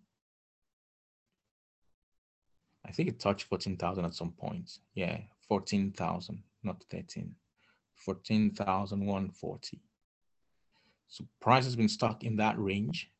I 2.85 2.91
think 2.91 3.09
it 3.09 3.19
touched 3.19 3.47
14,000 3.49 4.05
at 4.05 4.15
some 4.15 4.31
point. 4.31 4.79
Yeah, 4.95 5.19
14,000, 5.47 6.41
not 6.63 6.83
13. 6.89 7.35
14,140. 7.95 9.79
So 11.07 11.25
price 11.39 11.65
has 11.65 11.75
been 11.75 11.89
stuck 11.89 12.23
in 12.23 12.35
that 12.37 12.57
range. 12.57 13.11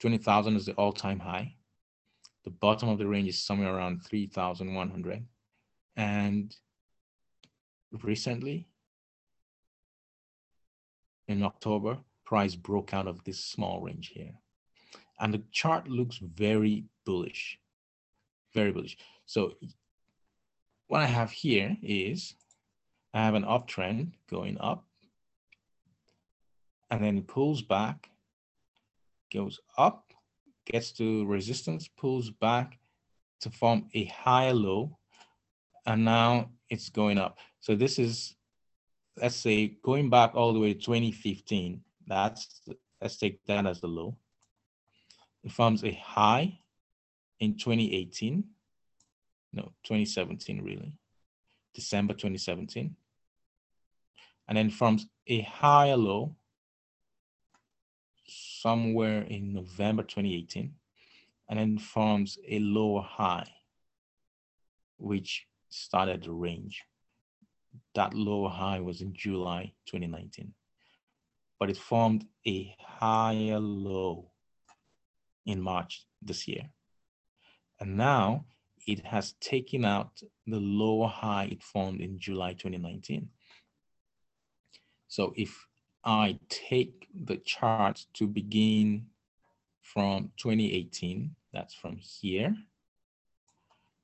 20,000 0.00 0.56
is 0.56 0.66
the 0.66 0.72
all-time 0.72 1.20
high. 1.20 1.54
The 2.44 2.50
bottom 2.50 2.88
of 2.88 2.98
the 2.98 3.06
range 3.06 3.28
is 3.28 3.42
somewhere 3.42 3.74
around 3.74 4.04
3,100. 4.04 5.26
And 5.98 6.54
recently, 8.04 8.68
in 11.26 11.42
October, 11.42 11.98
price 12.24 12.54
broke 12.54 12.94
out 12.94 13.08
of 13.08 13.24
this 13.24 13.44
small 13.44 13.80
range 13.80 14.12
here. 14.14 14.32
And 15.18 15.34
the 15.34 15.42
chart 15.50 15.88
looks 15.88 16.18
very 16.18 16.84
bullish, 17.04 17.58
very 18.54 18.70
bullish. 18.70 18.96
So 19.26 19.54
what 20.86 21.02
I 21.02 21.06
have 21.06 21.32
here 21.32 21.76
is 21.82 22.34
I 23.12 23.24
have 23.24 23.34
an 23.34 23.44
uptrend 23.44 24.12
going 24.30 24.56
up 24.60 24.84
and 26.92 27.02
then 27.02 27.18
it 27.18 27.26
pulls 27.26 27.60
back, 27.60 28.10
goes 29.32 29.58
up, 29.76 30.12
gets 30.64 30.92
to 30.92 31.26
resistance, 31.26 31.88
pulls 31.88 32.30
back 32.30 32.78
to 33.40 33.50
form 33.50 33.88
a 33.94 34.04
higher 34.04 34.54
low, 34.54 34.97
and 35.88 36.04
now 36.04 36.50
it's 36.68 36.90
going 36.90 37.16
up. 37.16 37.38
So 37.60 37.74
this 37.74 37.98
is, 37.98 38.36
let's 39.16 39.34
say, 39.34 39.78
going 39.82 40.10
back 40.10 40.34
all 40.34 40.52
the 40.52 40.60
way 40.60 40.74
to 40.74 40.78
2015. 40.78 41.80
That's, 42.06 42.60
let's 43.00 43.16
take 43.16 43.42
that 43.46 43.66
as 43.66 43.80
the 43.80 43.86
low. 43.86 44.14
It 45.42 45.50
forms 45.50 45.82
a 45.84 45.92
high 45.92 46.58
in 47.40 47.56
2018, 47.56 48.44
no, 49.54 49.72
2017 49.84 50.62
really, 50.62 50.92
December 51.72 52.12
2017. 52.12 52.94
And 54.46 54.58
then 54.58 54.68
forms 54.68 55.06
a 55.26 55.40
higher 55.40 55.96
low 55.96 56.36
somewhere 58.26 59.22
in 59.22 59.54
November 59.54 60.02
2018, 60.02 60.74
and 61.48 61.58
then 61.58 61.78
forms 61.78 62.36
a 62.46 62.58
lower 62.58 63.00
high, 63.00 63.48
which 64.98 65.46
started 65.68 66.24
the 66.24 66.32
range. 66.32 66.82
That 67.94 68.14
lower 68.14 68.48
high 68.48 68.80
was 68.80 69.00
in 69.00 69.12
July 69.14 69.72
2019, 69.86 70.52
but 71.58 71.70
it 71.70 71.76
formed 71.76 72.24
a 72.46 72.74
higher 72.78 73.58
low 73.58 74.30
in 75.46 75.60
March 75.60 76.06
this 76.22 76.48
year. 76.48 76.68
And 77.80 77.96
now 77.96 78.44
it 78.86 79.04
has 79.04 79.32
taken 79.40 79.84
out 79.84 80.20
the 80.46 80.58
lower 80.60 81.08
high 81.08 81.48
it 81.50 81.62
formed 81.62 82.00
in 82.00 82.18
July 82.18 82.54
2019. 82.54 83.28
So 85.08 85.32
if 85.36 85.66
I 86.04 86.38
take 86.48 87.08
the 87.14 87.36
chart 87.38 88.06
to 88.14 88.26
begin 88.26 89.06
from 89.82 90.32
2018, 90.38 91.34
that's 91.52 91.74
from 91.74 91.96
here. 91.96 92.54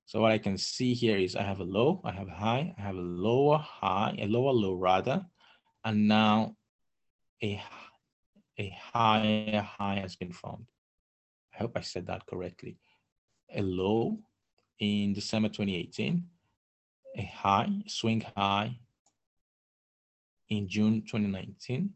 So 0.07 0.21
what 0.21 0.33
I 0.33 0.39
can 0.39 0.59
see 0.59 0.93
here 0.93 1.17
is 1.17 1.35
I 1.35 1.43
have 1.43 1.61
a 1.61 1.65
low, 1.65 2.01
I 2.05 2.13
have 2.13 2.29
a 2.29 2.35
high, 2.35 2.75
I 2.79 2.83
have 2.83 2.97
a 2.97 3.01
lower 3.01 3.59
high, 3.59 4.15
a 4.19 4.27
lower 4.27 4.53
low 4.53 4.75
rather, 4.75 5.25
and 5.85 6.07
now 6.07 6.57
a, 7.43 7.61
a 8.59 8.77
higher 8.93 9.63
high 9.63 9.97
has 9.97 10.17
been 10.17 10.33
formed. 10.33 10.67
I 11.55 11.59
hope 11.59 11.73
I 11.77 11.81
said 11.81 12.07
that 12.07 12.27
correctly. 12.27 12.77
A 13.55 13.63
low 13.63 14.19
in 14.79 15.15
December 15.15 15.49
2018, 15.49 16.25
a 17.17 17.23
high, 17.23 17.71
swing 17.87 18.25
high 18.37 18.79
in 20.49 20.69
June 20.69 21.03
2019, 21.03 21.91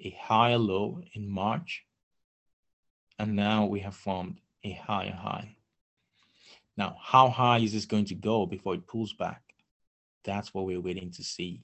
a 0.00 0.10
higher 0.20 0.58
low 0.58 1.02
in 1.14 1.28
March, 1.28 1.84
and 3.18 3.34
now 3.34 3.66
we 3.66 3.80
have 3.80 3.96
formed 3.96 4.38
a 4.62 4.72
higher 4.72 5.12
high. 5.12 5.56
Now, 6.78 6.96
how 7.02 7.28
high 7.28 7.58
is 7.58 7.74
this 7.74 7.84
going 7.84 8.06
to 8.06 8.14
go 8.14 8.46
before 8.46 8.74
it 8.74 8.86
pulls 8.86 9.12
back? 9.12 9.42
That's 10.24 10.54
what 10.54 10.64
we're 10.64 10.80
waiting 10.80 11.10
to 11.10 11.22
see. 11.22 11.60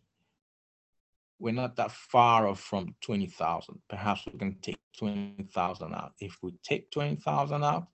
We're 1.39 1.55
not 1.55 1.77
that 1.77 1.91
far 1.91 2.47
off 2.47 2.61
from 2.61 2.95
20,000. 3.01 3.81
Perhaps 3.89 4.27
we 4.31 4.39
can 4.39 4.57
take 4.61 4.79
20,000 4.99 5.95
out. 5.95 6.13
If 6.21 6.39
we 6.43 6.53
take 6.63 6.91
20,000 6.91 7.65
out, 7.65 7.87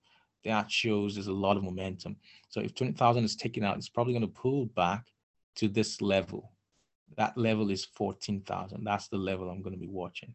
that 0.45 0.71
shows 0.71 1.15
there's 1.15 1.29
a 1.29 1.33
lot 1.33 1.57
of 1.57 1.63
momentum. 1.63 2.17
So 2.49 2.61
if 2.61 2.75
20,000 2.75 3.25
is 3.25 3.37
taken 3.37 3.63
out, 3.63 3.77
it's 3.77 3.89
probably 3.89 4.15
going 4.15 4.23
to 4.23 4.29
pull 4.29 4.67
back 4.67 5.07
to 5.57 5.69
this 5.69 6.01
level 6.01 6.51
that 7.17 7.37
level 7.37 7.71
is 7.71 7.85
14,000. 7.85 8.85
That's 8.85 9.09
the 9.09 9.19
level 9.19 9.51
I'm 9.51 9.63
going 9.63 9.75
to 9.75 9.81
be 9.81 9.89
watching. 9.89 10.35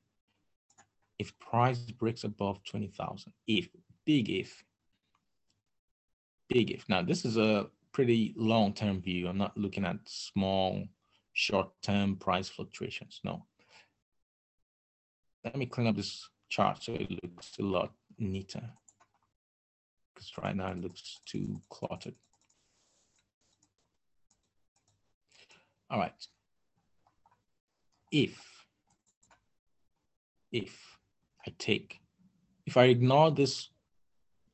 If 1.17 1.38
price 1.39 1.80
breaks 1.80 2.24
above 2.24 2.64
20,000, 2.66 3.32
if, 3.47 3.70
big 4.05 4.30
if, 4.30 4.64
big 6.50 6.72
if. 6.72 6.88
Now, 6.89 7.02
this 7.02 7.26
is 7.26 7.38
a 7.38 7.68
pretty 7.91 8.34
long-term 8.38 9.02
view. 9.02 9.28
I'm 9.28 9.38
not 9.38 9.58
looking 9.58 9.86
at 9.86 9.98
small, 10.06 10.84
short-term 11.34 12.18
price 12.18 12.50
fluctuations. 12.50 13.22
No. 13.24 13.46
Let 15.43 15.56
me 15.56 15.66
clean 15.66 15.88
up 15.88 15.96
this 15.96 16.28
chart 16.50 16.84
so 16.84 16.93
it 16.93 17.12
looks 17.24 17.58
a 17.60 17.64
lot 17.64 17.93
neater. 18.18 18.64
Because 20.14 20.32
right 20.41 20.56
now 20.56 20.72
it 20.72 20.82
looks 20.82 21.22
too 21.26 21.62
cluttered. 21.70 22.16
All 25.89 26.00
right, 26.00 26.28
if, 28.12 28.66
if 30.52 30.98
I 31.46 31.54
take, 31.60 32.00
if 32.66 32.76
I 32.76 32.86
ignore 32.86 33.30
this 33.30 33.70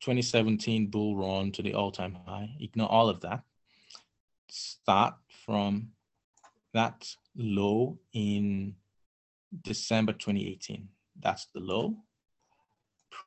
2017 0.02 0.88
bull 0.88 1.16
run 1.16 1.52
to 1.52 1.62
the 1.62 1.74
all-time 1.74 2.18
high, 2.26 2.50
ignore 2.60 2.90
all 2.90 3.08
of 3.10 3.22
that, 3.22 3.44
start 4.50 5.14
from 5.46 5.90
that 6.74 7.08
low 7.36 8.00
in 8.14 8.76
December 9.64 10.14
2018. 10.14 10.88
That's 11.20 11.46
the 11.54 11.60
low. 11.60 11.96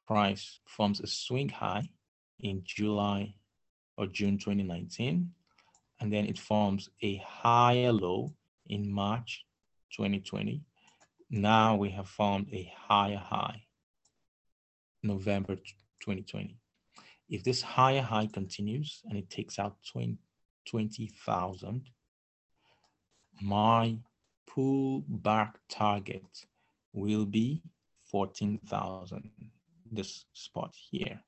Price 0.07 0.61
forms 0.67 1.01
a 1.01 1.07
swing 1.07 1.49
high 1.49 1.89
in 2.41 2.63
July 2.65 3.35
or 3.97 4.07
June 4.07 4.39
2019. 4.39 5.31
and 6.01 6.13
then 6.13 6.27
it 6.27 6.39
forms 6.39 6.91
a 7.03 7.17
higher 7.17 7.93
low 7.93 8.33
in 8.67 8.93
March 8.93 9.47
2020. 9.97 10.63
Now 11.31 11.77
we 11.77 11.91
have 11.91 12.09
formed 12.09 12.49
a 12.53 12.71
higher 12.77 13.17
high, 13.17 13.63
November 15.03 15.57
2020. 15.57 16.59
If 17.29 17.43
this 17.43 17.63
higher 17.63 18.03
high 18.03 18.27
continues 18.27 19.03
and 19.09 19.17
it 19.19 19.31
takes 19.31 19.59
out 19.59 19.77
20,000, 20.67 21.91
my 23.41 23.99
pullback 24.49 25.55
target 25.69 26.47
will 26.93 27.25
be 27.25 27.63
14,000, 28.11 29.31
this 29.91 30.27
spot 30.33 30.75
here. 30.91 31.21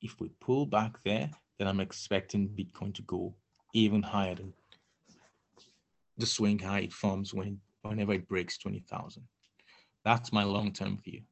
If 0.00 0.18
we 0.20 0.30
pull 0.40 0.66
back 0.66 1.02
there, 1.04 1.30
then 1.58 1.68
I'm 1.68 1.80
expecting 1.80 2.48
Bitcoin 2.48 2.94
to 2.94 3.02
go 3.02 3.34
even 3.74 4.02
higher 4.02 4.34
than 4.34 4.52
the 6.16 6.26
swing 6.26 6.58
high 6.58 6.80
it 6.80 6.92
forms 6.92 7.32
when 7.34 7.60
whenever 7.82 8.12
it 8.14 8.28
breaks 8.28 8.58
20,000. 8.58 9.22
That's 10.04 10.32
my 10.32 10.42
long-term 10.42 11.00
view. 11.04 11.22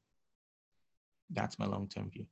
That's 1.30 1.58
my 1.58 1.66
long-term 1.66 2.10
view. 2.10 2.26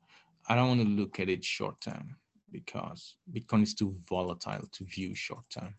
I 0.50 0.56
don't 0.56 0.66
want 0.66 0.80
to 0.80 0.88
look 0.88 1.20
at 1.20 1.28
it 1.28 1.44
short-term 1.44 2.16
because 2.50 3.14
Bitcoin 3.32 3.62
is 3.62 3.72
too 3.72 3.94
volatile 4.08 4.68
to 4.72 4.84
view 4.84 5.14
short-term. 5.14 5.72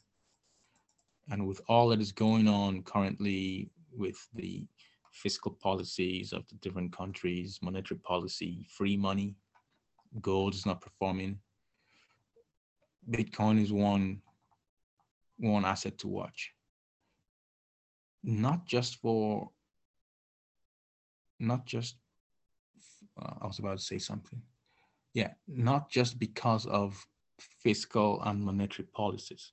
And 1.29 1.45
with 1.45 1.59
all 1.67 1.89
that 1.89 1.99
is 1.99 2.13
going 2.13 2.47
on 2.47 2.83
currently 2.83 3.69
with 3.91 4.15
the 4.33 4.65
fiscal 5.11 5.51
policies 5.51 6.31
of 6.31 6.47
the 6.47 6.55
different 6.61 6.95
countries, 6.95 7.59
monetary 7.61 7.99
policy, 7.99 8.65
free 8.69 8.95
money, 8.95 9.35
gold 10.21 10.53
is 10.53 10.65
not 10.65 10.79
performing. 10.79 11.37
Bitcoin 13.09 13.61
is 13.61 13.73
one 13.73 14.21
one 15.37 15.65
asset 15.65 15.97
to 15.97 16.07
watch. 16.07 16.53
Not 18.23 18.65
just 18.65 19.01
for 19.01 19.49
not 21.39 21.65
just 21.65 21.97
uh, 23.21 23.33
I 23.41 23.47
was 23.47 23.59
about 23.59 23.77
to 23.77 23.83
say 23.83 23.97
something. 23.97 24.41
Yeah, 25.13 25.31
not 25.47 25.89
just 25.89 26.19
because 26.19 26.65
of 26.65 27.05
fiscal 27.63 28.21
and 28.23 28.43
monetary 28.43 28.87
policies, 28.93 29.51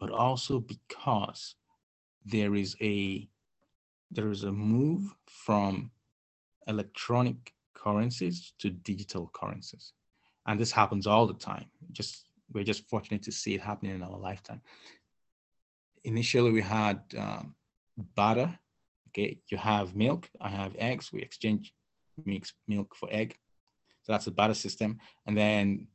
but 0.00 0.10
also 0.10 0.60
because 0.60 1.54
there 2.24 2.54
is 2.54 2.76
a 2.80 3.28
there 4.10 4.30
is 4.30 4.44
a 4.44 4.52
move 4.52 5.14
from 5.26 5.90
electronic 6.66 7.52
currencies 7.74 8.54
to 8.58 8.70
digital 8.70 9.30
currencies. 9.34 9.92
And 10.46 10.58
this 10.58 10.72
happens 10.72 11.06
all 11.06 11.26
the 11.26 11.34
time. 11.34 11.66
Just 11.92 12.28
we're 12.52 12.64
just 12.64 12.88
fortunate 12.88 13.22
to 13.24 13.32
see 13.32 13.54
it 13.54 13.60
happening 13.60 13.94
in 13.94 14.02
our 14.02 14.18
lifetime. 14.18 14.62
Initially, 16.04 16.50
we 16.50 16.62
had 16.62 17.00
um, 17.18 17.54
barter. 18.14 18.58
Okay, 19.08 19.40
you 19.48 19.58
have 19.58 19.96
milk, 19.96 20.30
I 20.40 20.48
have 20.48 20.76
eggs. 20.78 21.12
We 21.12 21.20
exchange 21.20 21.72
mix 22.24 22.52
milk 22.66 22.94
for 22.94 23.08
egg. 23.10 23.36
So 24.08 24.14
that's 24.14 24.24
the 24.24 24.30
barter 24.30 24.54
system. 24.54 25.00
And 25.26 25.36
then 25.36 25.88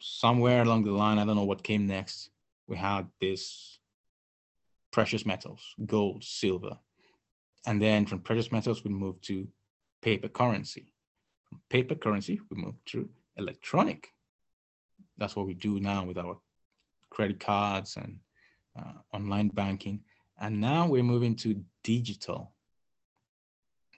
somewhere 0.00 0.62
along 0.62 0.84
the 0.84 0.90
line, 0.90 1.18
I 1.18 1.24
don't 1.24 1.36
know 1.36 1.44
what 1.44 1.62
came 1.62 1.86
next. 1.86 2.30
We 2.66 2.76
had 2.76 3.06
this 3.20 3.78
precious 4.90 5.24
metals, 5.24 5.62
gold, 5.86 6.24
silver. 6.24 6.76
And 7.64 7.80
then 7.80 8.04
from 8.06 8.18
precious 8.18 8.50
metals, 8.50 8.82
we 8.82 8.90
moved 8.90 9.22
to 9.28 9.46
paper 10.02 10.28
currency 10.28 10.92
From 11.48 11.62
paper 11.70 11.94
currency, 11.94 12.40
we 12.50 12.60
moved 12.60 12.84
to 12.86 13.08
electronic. 13.36 14.08
That's 15.16 15.36
what 15.36 15.46
we 15.46 15.54
do 15.54 15.78
now 15.78 16.04
with 16.04 16.18
our 16.18 16.40
credit 17.10 17.38
cards 17.38 17.96
and 17.96 18.18
uh, 18.76 18.94
online 19.12 19.48
banking. 19.48 20.00
And 20.40 20.60
now 20.60 20.88
we're 20.88 21.04
moving 21.04 21.36
to 21.36 21.62
digital. 21.84 22.52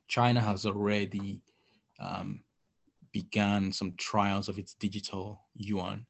China 0.07 0.43
has 0.43 0.67
already 0.67 1.41
um, 1.99 2.44
begun 3.15 3.73
some 3.73 3.95
trials 3.97 4.49
of 4.51 4.59
its 4.59 4.75
digital 4.75 5.41
yuan. 5.55 6.05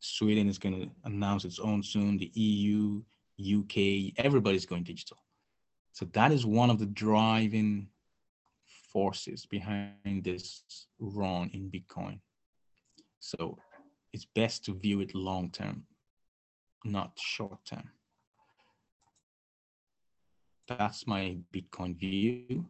Sweden 0.00 0.48
is 0.48 0.58
going 0.58 0.80
to 0.80 0.90
announce 1.04 1.44
its 1.44 1.60
own 1.60 1.82
soon. 1.82 2.16
The 2.16 2.32
EU, 2.34 3.02
UK, 3.38 4.14
everybody's 4.16 4.66
going 4.66 4.82
digital. 4.82 5.18
So 5.92 6.06
that 6.14 6.32
is 6.32 6.46
one 6.46 6.70
of 6.70 6.78
the 6.78 6.86
driving 6.86 7.88
forces 8.92 9.44
behind 9.46 10.24
this 10.24 10.62
run 10.98 11.50
in 11.52 11.70
Bitcoin. 11.70 12.20
So 13.20 13.58
it's 14.12 14.24
best 14.24 14.64
to 14.64 14.74
view 14.74 15.00
it 15.00 15.14
long 15.14 15.50
term, 15.50 15.84
not 16.84 17.12
short 17.18 17.62
term. 17.66 17.90
That's 20.68 21.06
my 21.06 21.36
Bitcoin 21.52 21.98
view. 21.98 22.64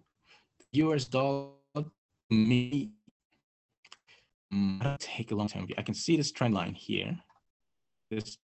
The 0.72 0.83
US 0.85 1.05
dollar, 1.05 1.51
me, 2.31 2.93
Mm. 4.53 4.96
take 4.99 5.30
a 5.30 5.34
long 5.34 5.49
view. 5.49 5.74
I 5.76 5.82
can 5.82 5.94
see 5.94 6.16
this 6.16 6.32
trend 6.32 6.55
line 6.55 6.74
here. 6.74 7.18
This 8.11 8.38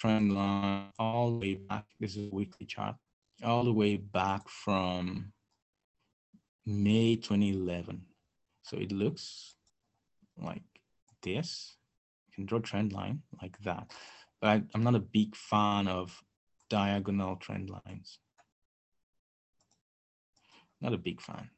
trend 0.00 0.32
line 0.34 0.86
all 0.98 1.32
the 1.32 1.38
way 1.38 1.54
back. 1.54 1.84
This 1.98 2.16
is 2.16 2.28
a 2.30 2.34
weekly 2.34 2.66
chart, 2.66 2.94
all 3.42 3.64
the 3.64 3.72
way 3.72 3.96
back 3.96 4.48
from 4.48 5.32
May 6.64 7.16
2011. 7.16 8.02
So 8.62 8.76
it 8.76 8.92
looks 8.92 9.54
like 10.36 10.62
this. 11.22 11.76
You 12.28 12.34
can 12.34 12.46
draw 12.46 12.60
trend 12.60 12.92
line 12.92 13.22
like 13.42 13.58
that. 13.60 13.90
But 14.40 14.48
I, 14.48 14.62
I'm 14.74 14.84
not 14.84 14.94
a 14.94 15.00
big 15.00 15.34
fan 15.34 15.88
of 15.88 16.22
diagonal 16.70 17.36
trend 17.36 17.70
lines. 17.70 18.18
Not 20.80 20.92
a 20.92 20.98
big 20.98 21.20
fan. 21.20 21.50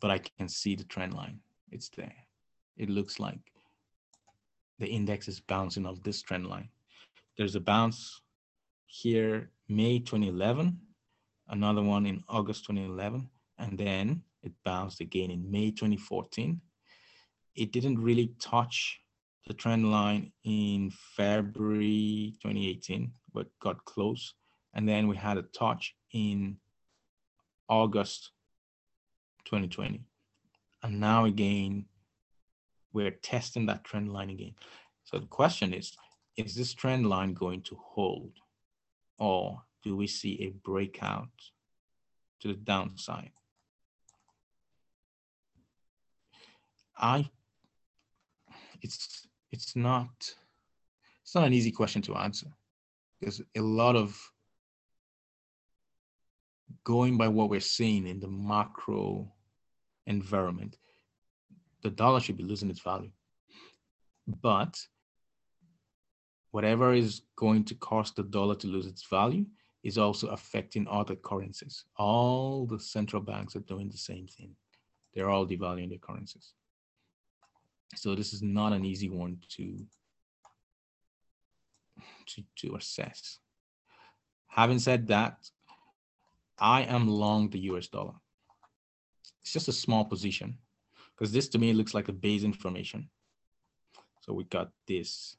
But 0.00 0.12
I 0.12 0.18
can 0.18 0.48
see 0.48 0.76
the 0.76 0.84
trend 0.84 1.14
line. 1.14 1.40
It's 1.72 1.88
there. 1.88 2.14
It 2.76 2.90
looks 2.90 3.18
like 3.18 3.40
the 4.78 4.86
index 4.86 5.26
is 5.26 5.40
bouncing 5.40 5.86
off 5.86 6.02
this 6.02 6.22
trend 6.22 6.46
line. 6.46 6.68
There's 7.38 7.54
a 7.54 7.60
bounce 7.60 8.20
here, 8.86 9.50
May 9.68 9.98
2011, 9.98 10.78
another 11.48 11.82
one 11.82 12.04
in 12.04 12.22
August 12.28 12.66
2011, 12.66 13.28
and 13.58 13.78
then 13.78 14.22
it 14.42 14.52
bounced 14.64 15.00
again 15.00 15.30
in 15.30 15.50
May 15.50 15.70
2014. 15.70 16.60
It 17.54 17.72
didn't 17.72 17.98
really 17.98 18.34
touch 18.38 19.00
the 19.46 19.54
trend 19.54 19.90
line 19.90 20.32
in 20.44 20.92
February 21.16 22.34
2018, 22.42 23.10
but 23.32 23.46
got 23.60 23.84
close. 23.86 24.34
And 24.74 24.88
then 24.88 25.08
we 25.08 25.16
had 25.16 25.38
a 25.38 25.42
touch 25.42 25.94
in 26.12 26.58
August 27.68 28.30
2020. 29.46 30.04
And 30.82 31.00
now 31.00 31.24
again, 31.24 31.86
we're 32.92 33.10
testing 33.10 33.66
that 33.66 33.84
trend 33.84 34.12
line 34.12 34.30
again. 34.30 34.54
So 35.04 35.18
the 35.18 35.26
question 35.26 35.72
is, 35.72 35.96
is 36.36 36.54
this 36.54 36.74
trend 36.74 37.08
line 37.08 37.34
going 37.34 37.62
to 37.62 37.76
hold 37.76 38.32
or 39.18 39.62
do 39.82 39.96
we 39.96 40.06
see 40.06 40.42
a 40.42 40.50
breakout 40.66 41.28
to 42.40 42.48
the 42.48 42.54
downside? 42.54 43.30
I, 46.96 47.28
it's, 48.80 49.26
it's 49.50 49.76
not, 49.76 50.10
it's 51.22 51.34
not 51.34 51.46
an 51.46 51.52
easy 51.52 51.70
question 51.70 52.02
to 52.02 52.16
answer 52.16 52.48
because 53.20 53.40
a 53.56 53.60
lot 53.60 53.96
of 53.96 54.18
going 56.84 57.16
by 57.16 57.28
what 57.28 57.50
we're 57.50 57.60
seeing 57.60 58.06
in 58.06 58.20
the 58.20 58.28
macro 58.28 59.30
environment, 60.06 60.76
the 61.82 61.90
dollar 61.90 62.20
should 62.20 62.36
be 62.36 62.44
losing 62.44 62.70
its 62.70 62.80
value. 62.80 63.10
But 64.26 64.78
whatever 66.52 66.92
is 66.92 67.22
going 67.36 67.64
to 67.64 67.74
cause 67.74 68.12
the 68.12 68.22
dollar 68.22 68.54
to 68.56 68.66
lose 68.66 68.86
its 68.86 69.04
value 69.08 69.46
is 69.82 69.98
also 69.98 70.28
affecting 70.28 70.86
other 70.88 71.16
currencies. 71.16 71.84
All 71.96 72.66
the 72.66 72.78
central 72.78 73.20
banks 73.20 73.56
are 73.56 73.60
doing 73.60 73.88
the 73.88 73.98
same 73.98 74.28
thing. 74.28 74.54
They're 75.14 75.30
all 75.30 75.46
devaluing 75.46 75.88
their 75.88 75.98
currencies. 75.98 76.54
So 77.96 78.14
this 78.14 78.32
is 78.32 78.42
not 78.42 78.72
an 78.72 78.84
easy 78.84 79.08
one 79.08 79.38
to, 79.56 79.84
to, 82.26 82.42
to 82.56 82.76
assess. 82.76 83.38
Having 84.46 84.78
said 84.78 85.08
that, 85.08 85.36
I 86.58 86.82
am 86.82 87.08
long 87.08 87.50
the 87.50 87.58
US 87.60 87.88
dollar. 87.88 88.14
It's 89.42 89.52
just 89.52 89.68
a 89.68 89.72
small 89.72 90.04
position 90.04 90.58
because 91.14 91.32
this 91.32 91.48
to 91.48 91.58
me 91.58 91.72
looks 91.72 91.94
like 91.94 92.08
a 92.08 92.12
base 92.12 92.44
information. 92.44 93.08
So 94.20 94.32
we 94.32 94.44
got 94.44 94.70
this 94.86 95.36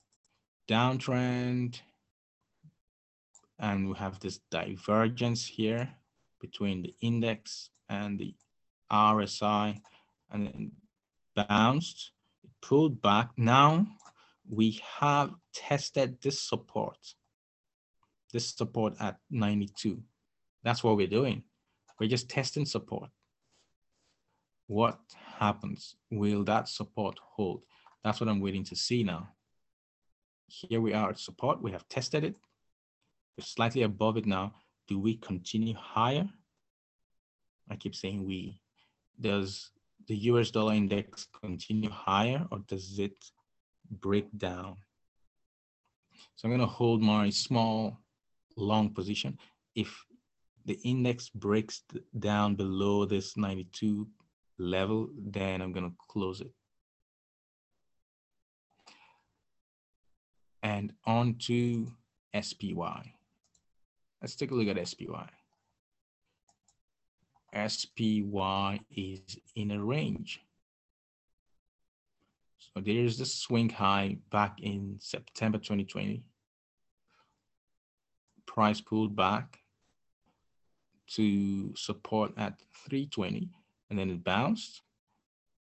downtrend 0.68 1.80
and 3.60 3.90
we 3.90 3.96
have 3.96 4.20
this 4.20 4.40
divergence 4.52 5.46
here 5.46 5.90
between 6.42 6.82
the 6.82 6.94
index 7.02 7.70
and 7.90 8.20
the 8.20 8.36
RSI 8.92 9.80
and 10.32 10.48
then 10.48 10.72
bounced, 11.36 12.12
it 12.44 12.50
pulled 12.62 13.02
back. 13.02 13.30
Now 13.38 13.88
we 14.50 14.82
have 15.00 15.34
tested 15.54 16.22
this 16.22 16.42
support, 16.42 16.98
this 18.32 18.50
support 18.50 18.96
at 19.00 19.18
92. 19.32 20.02
That's 20.64 20.84
what 20.84 20.98
we're 20.98 21.08
doing. 21.08 21.44
We're 22.00 22.10
just 22.10 22.30
testing 22.30 22.66
support. 22.66 23.10
What 24.68 25.00
happens? 25.38 25.96
Will 26.10 26.44
that 26.46 26.68
support 26.68 27.20
hold? 27.22 27.64
That's 28.04 28.20
what 28.20 28.30
I'm 28.30 28.40
waiting 28.40 28.64
to 28.66 28.76
see 28.76 29.04
now. 29.04 29.30
Here 30.48 30.82
we 30.82 30.94
are 30.94 31.10
at 31.10 31.20
support. 31.20 31.62
We 31.62 31.72
have 31.72 31.88
tested 31.90 32.24
it. 32.24 32.36
We're 33.38 33.46
slightly 33.46 33.84
above 33.84 34.18
it 34.18 34.26
now. 34.26 34.54
Do 34.88 35.00
we 35.00 35.16
continue 35.16 35.74
higher? 35.76 36.30
I 37.70 37.76
keep 37.76 37.96
saying 37.96 38.26
we. 38.26 38.60
Does 39.20 39.72
the 40.08 40.16
US 40.32 40.52
dollar 40.52 40.74
index 40.74 41.28
continue 41.42 41.90
higher 41.90 42.46
or 42.52 42.60
does 42.68 43.00
it 43.00 43.26
break 43.90 44.28
down? 44.38 44.78
So 46.36 46.48
I'm 46.48 46.52
going 46.52 46.62
to 46.62 46.74
hold 46.74 47.02
my 47.02 47.30
small 47.30 48.00
long 48.56 48.90
position. 48.94 49.38
If 49.76 50.06
the 50.66 50.80
index 50.84 51.30
breaks 51.30 51.84
down 52.20 52.56
below 52.56 53.06
this 53.06 53.36
92 53.38 54.08
level, 54.64 55.10
then 55.18 55.62
I'm 55.62 55.72
going 55.72 55.90
to 55.90 55.96
close 56.08 56.42
it. 56.42 56.52
And 60.62 60.94
on 61.06 61.36
to 61.48 61.92
SPY. 62.40 63.14
Let's 64.22 64.36
take 64.36 64.52
a 64.52 64.56
look 64.56 64.68
at 64.76 64.88
SPY. 64.88 65.30
SPY 67.68 68.80
is 68.90 69.38
in 69.56 69.72
a 69.72 69.84
range. 69.84 70.42
So 72.58 72.82
there's 72.82 73.18
the 73.18 73.26
swing 73.26 73.70
high 73.70 74.18
back 74.32 74.60
in 74.62 74.98
September 75.00 75.58
2020. 75.58 76.24
Price 78.46 78.82
pulled 78.82 79.16
back 79.16 79.60
to 81.08 81.76
support 81.76 82.32
at 82.38 82.60
320 82.88 83.50
and 83.94 84.00
then 84.00 84.10
it 84.10 84.24
bounced 84.24 84.82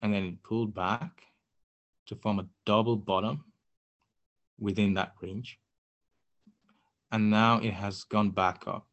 and 0.02 0.14
then 0.14 0.26
it 0.26 0.44
pulled 0.44 0.76
back 0.76 1.24
to 2.08 2.16
form 2.18 2.40
a 2.40 2.46
double 2.66 2.98
bottom 2.98 3.46
within 4.60 4.96
that 4.96 5.14
range. 5.22 5.58
And 7.10 7.30
now 7.30 7.60
it 7.60 7.72
has 7.72 8.04
gone 8.04 8.32
back 8.32 8.66
up. 8.68 8.86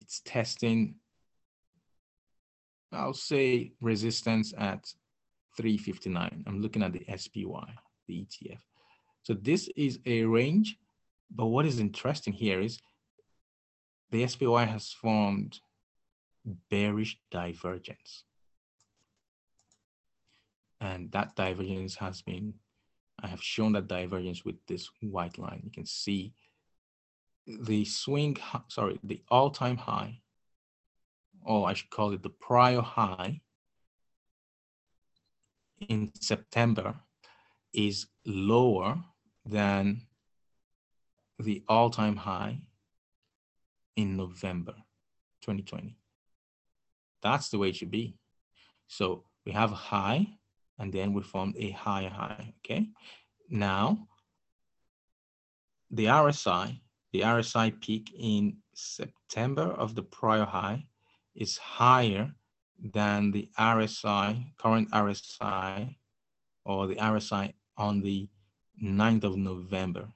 It's 0.00 0.22
testing, 0.24 0.94
I'll 2.90 3.12
say 3.12 3.72
resistance 3.82 4.54
at 4.56 4.86
359. 5.58 6.44
I'm 6.46 6.62
looking 6.62 6.82
at 6.82 6.94
the 6.94 7.04
SPY, 7.14 7.66
the 8.08 8.14
ETF. 8.24 8.60
So 9.24 9.34
this 9.34 9.68
is 9.76 9.98
a 10.06 10.24
range, 10.24 10.78
but 11.30 11.46
what 11.46 11.66
is 11.66 11.80
interesting 11.80 12.32
here 12.32 12.62
is 12.62 12.78
the 14.10 14.26
SPY 14.26 14.64
has 14.64 14.90
formed 14.90 15.60
bearish 16.44 17.18
divergence. 17.30 18.24
And 20.80 21.10
that 21.12 21.34
divergence 21.34 21.96
has 21.96 22.22
been, 22.22 22.54
I 23.22 23.28
have 23.28 23.42
shown 23.42 23.72
that 23.72 23.86
divergence 23.86 24.44
with 24.44 24.56
this 24.66 24.90
white 25.00 25.38
line. 25.38 25.62
You 25.64 25.70
can 25.70 25.86
see 25.86 26.34
the 27.46 27.84
swing, 27.84 28.36
sorry, 28.68 28.98
the 29.02 29.22
all-time 29.30 29.76
high, 29.76 30.20
or 31.42 31.68
I 31.68 31.74
should 31.74 31.90
call 31.90 32.12
it 32.12 32.22
the 32.22 32.30
prior 32.30 32.80
high 32.80 33.40
in 35.88 36.10
September 36.20 36.94
is 37.72 38.06
lower 38.24 39.02
than 39.44 40.02
the 41.38 41.62
all-time 41.68 42.16
high 42.16 42.58
in 43.96 44.16
November 44.16 44.74
2020. 45.42 45.96
That's 47.24 47.48
the 47.48 47.58
way 47.58 47.70
it 47.70 47.76
should 47.76 47.90
be. 47.90 48.14
So 48.86 49.24
we 49.44 49.50
have 49.50 49.72
a 49.72 49.82
high 49.92 50.28
and 50.78 50.92
then 50.92 51.12
we 51.12 51.22
formed 51.22 51.56
a 51.58 51.70
higher 51.70 52.10
high, 52.10 52.54
okay? 52.60 52.86
Now, 53.50 54.06
the 55.90 56.06
RSI 56.06 56.78
the 57.14 57.20
RSI 57.20 57.80
peak 57.80 58.12
in 58.18 58.56
September 58.74 59.62
of 59.62 59.94
the 59.94 60.02
prior 60.02 60.44
high 60.44 60.84
is 61.36 61.56
higher 61.56 62.34
than 62.92 63.30
the 63.30 63.48
RSI, 63.56 64.44
current 64.58 64.90
RSI, 64.90 65.94
or 66.64 66.88
the 66.88 66.96
RSI 66.96 67.52
on 67.76 68.00
the 68.00 68.28
9th 68.82 69.22
of 69.22 69.36
November. 69.36 70.08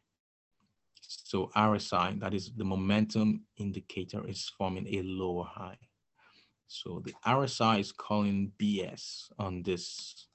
So 1.02 1.52
RSI, 1.54 2.18
that 2.18 2.34
is 2.34 2.50
the 2.56 2.64
momentum 2.64 3.44
indicator, 3.58 4.26
is 4.26 4.50
forming 4.58 4.88
a 4.88 5.02
lower 5.02 5.44
high. 5.44 5.78
So 6.68 7.02
the 7.02 7.14
RSI 7.26 7.80
is 7.80 7.92
calling 7.92 8.52
BS 8.60 9.30
on 9.38 9.62
this, 9.62 10.26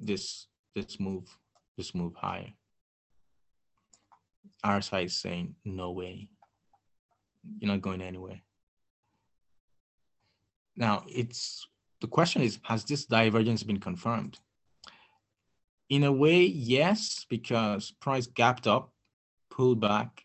this, 0.00 0.46
this 0.74 1.00
move, 1.00 1.36
this 1.76 1.96
move 1.96 2.14
higher. 2.14 2.52
RSI 4.64 5.06
is 5.06 5.16
saying, 5.16 5.56
no 5.64 5.90
way, 5.90 6.28
you're 7.58 7.72
not 7.72 7.82
going 7.82 8.00
anywhere. 8.00 8.40
Now, 10.76 11.04
it's 11.08 11.66
the 12.00 12.06
question 12.06 12.42
is, 12.42 12.60
has 12.62 12.84
this 12.84 13.04
divergence 13.04 13.64
been 13.64 13.80
confirmed? 13.80 14.38
In 15.90 16.04
a 16.04 16.12
way, 16.12 16.42
yes, 16.42 17.26
because 17.28 17.90
price 17.90 18.28
gapped 18.28 18.68
up, 18.68 18.92
pulled 19.50 19.80
back, 19.80 20.24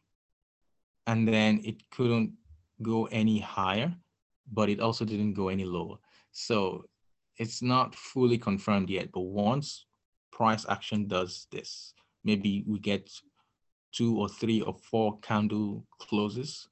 and 1.08 1.28
then 1.28 1.62
it 1.64 1.90
couldn't 1.90 2.34
go 2.84 3.06
any 3.06 3.40
higher, 3.40 3.96
but 4.52 4.70
it 4.70 4.80
also 4.80 5.06
didn't 5.06 5.34
go 5.34 5.50
any 5.50 5.66
lower. 5.66 5.98
So 6.32 6.86
it's 7.38 7.62
not 7.62 7.96
fully 7.96 8.38
confirmed 8.38 8.90
yet, 8.90 9.12
but 9.12 9.22
once 9.22 9.86
price 10.32 10.66
action 10.68 11.08
does 11.08 11.48
this, 11.52 11.94
maybe 12.24 12.64
we 12.68 12.80
get 12.80 13.10
two 13.92 14.18
or 14.18 14.28
three 14.28 14.62
or 14.62 14.74
four 14.74 15.20
candle 15.20 15.86
closes 16.00 16.68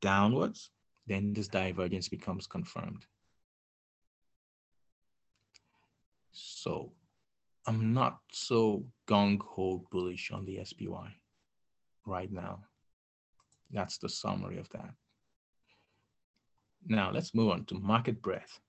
downwards, 0.00 0.70
then 1.06 1.32
this 1.32 1.48
divergence 1.48 2.08
becomes 2.08 2.46
confirmed. 2.46 3.06
So 6.32 6.92
I'm 7.66 7.92
not 7.92 8.18
so 8.32 8.84
gung-ho 9.08 9.86
bullish 9.90 10.30
on 10.30 10.44
the 10.44 10.60
SPY 10.64 11.14
right 12.04 12.30
now. 12.30 12.60
That's 13.70 13.98
the 13.98 14.08
summary 14.08 14.58
of 14.58 14.68
that. 14.70 14.90
Now 16.88 17.10
let's 17.12 17.34
move 17.34 17.50
on 17.50 17.64
to 17.66 17.74
market 17.74 18.22
breadth. 18.22 18.60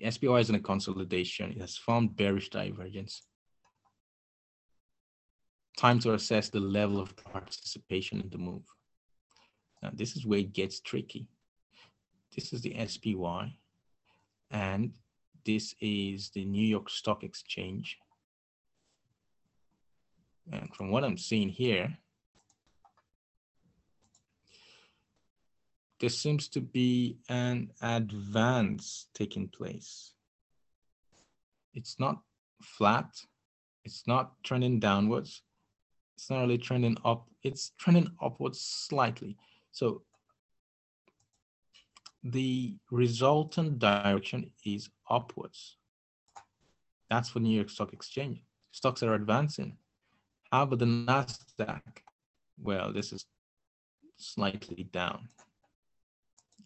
The 0.00 0.10
SPY 0.10 0.38
is 0.40 0.50
in 0.50 0.56
a 0.56 0.60
consolidation. 0.60 1.52
It 1.52 1.60
has 1.60 1.76
formed 1.76 2.16
bearish 2.16 2.50
divergence 2.50 3.22
time 5.76 5.98
to 6.00 6.14
assess 6.14 6.48
the 6.48 6.60
level 6.60 7.00
of 7.00 7.16
participation 7.16 8.20
in 8.20 8.30
the 8.30 8.38
move. 8.38 8.62
Now, 9.82 9.90
this 9.92 10.16
is 10.16 10.24
where 10.24 10.38
it 10.38 10.52
gets 10.52 10.80
tricky. 10.80 11.26
This 12.34 12.52
is 12.52 12.62
the 12.62 12.74
SPY, 12.86 13.54
and 14.50 14.94
this 15.44 15.74
is 15.80 16.30
the 16.30 16.44
New 16.44 16.66
York 16.66 16.90
Stock 16.90 17.22
Exchange. 17.22 17.98
And 20.52 20.74
from 20.74 20.90
what 20.90 21.04
I'm 21.04 21.18
seeing 21.18 21.48
here, 21.48 21.96
there 26.00 26.10
seems 26.10 26.48
to 26.48 26.60
be 26.60 27.18
an 27.28 27.70
advance 27.80 29.08
taking 29.14 29.48
place. 29.48 30.14
It's 31.74 31.98
not 31.98 32.20
flat, 32.62 33.10
it's 33.84 34.06
not 34.06 34.32
trending 34.42 34.80
downwards, 34.80 35.42
it's 36.16 36.30
not 36.30 36.40
really 36.40 36.58
trending 36.58 36.96
up, 37.04 37.28
it's 37.42 37.72
trending 37.78 38.10
upwards 38.22 38.60
slightly. 38.60 39.36
So 39.72 40.02
the 42.22 42.76
resultant 42.90 43.78
direction 43.78 44.50
is 44.64 44.88
upwards. 45.10 45.76
That's 47.10 47.28
for 47.28 47.40
New 47.40 47.54
York 47.54 47.70
Stock 47.70 47.92
Exchange. 47.92 48.42
Stocks 48.70 49.02
are 49.02 49.14
advancing. 49.14 49.76
How 50.50 50.62
about 50.62 50.78
the 50.78 50.86
NASDAQ? 50.86 51.82
Well, 52.58 52.92
this 52.92 53.12
is 53.12 53.26
slightly 54.16 54.84
down. 54.84 55.28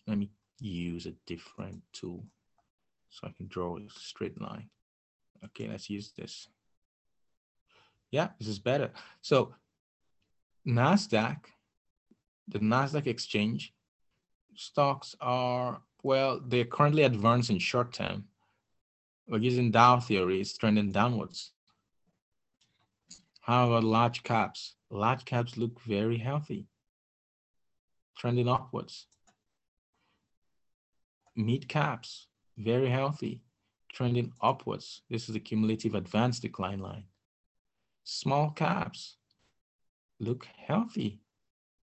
Let 0.08 0.16
me 0.16 0.30
use 0.58 1.04
a 1.04 1.12
different 1.26 1.82
tool 1.92 2.24
so 3.10 3.28
I 3.28 3.32
can 3.36 3.46
draw 3.46 3.76
a 3.76 3.82
straight 3.90 4.40
line. 4.40 4.70
Okay, 5.44 5.68
let's 5.68 5.90
use 5.90 6.12
this. 6.16 6.48
Yeah, 8.10 8.28
this 8.38 8.48
is 8.48 8.58
better. 8.58 8.90
So 9.20 9.54
NASDAQ, 10.66 11.36
the 12.48 12.58
NASDAQ 12.58 13.06
exchange, 13.06 13.74
stocks 14.56 15.14
are, 15.20 15.82
well, 16.02 16.40
they're 16.42 16.64
currently 16.64 17.02
advancing 17.02 17.58
short 17.58 17.92
term. 17.92 18.24
We're 19.28 19.38
using 19.38 19.70
Dow 19.70 20.00
theory, 20.00 20.40
it's 20.40 20.56
trending 20.56 20.90
downwards. 20.90 21.52
How 23.42 23.66
about 23.66 23.84
large 23.84 24.22
caps? 24.22 24.74
Large 24.90 25.26
caps 25.26 25.58
look 25.58 25.80
very 25.82 26.16
healthy, 26.16 26.66
trending 28.16 28.48
upwards. 28.48 29.06
Mid 31.38 31.68
caps, 31.68 32.26
very 32.56 32.90
healthy, 32.90 33.42
trending 33.92 34.32
upwards. 34.42 35.02
This 35.08 35.28
is 35.28 35.34
the 35.34 35.38
cumulative 35.38 35.94
advanced 35.94 36.42
decline 36.42 36.80
line. 36.80 37.04
Small 38.02 38.50
caps 38.50 39.18
look 40.18 40.48
healthy, 40.66 41.20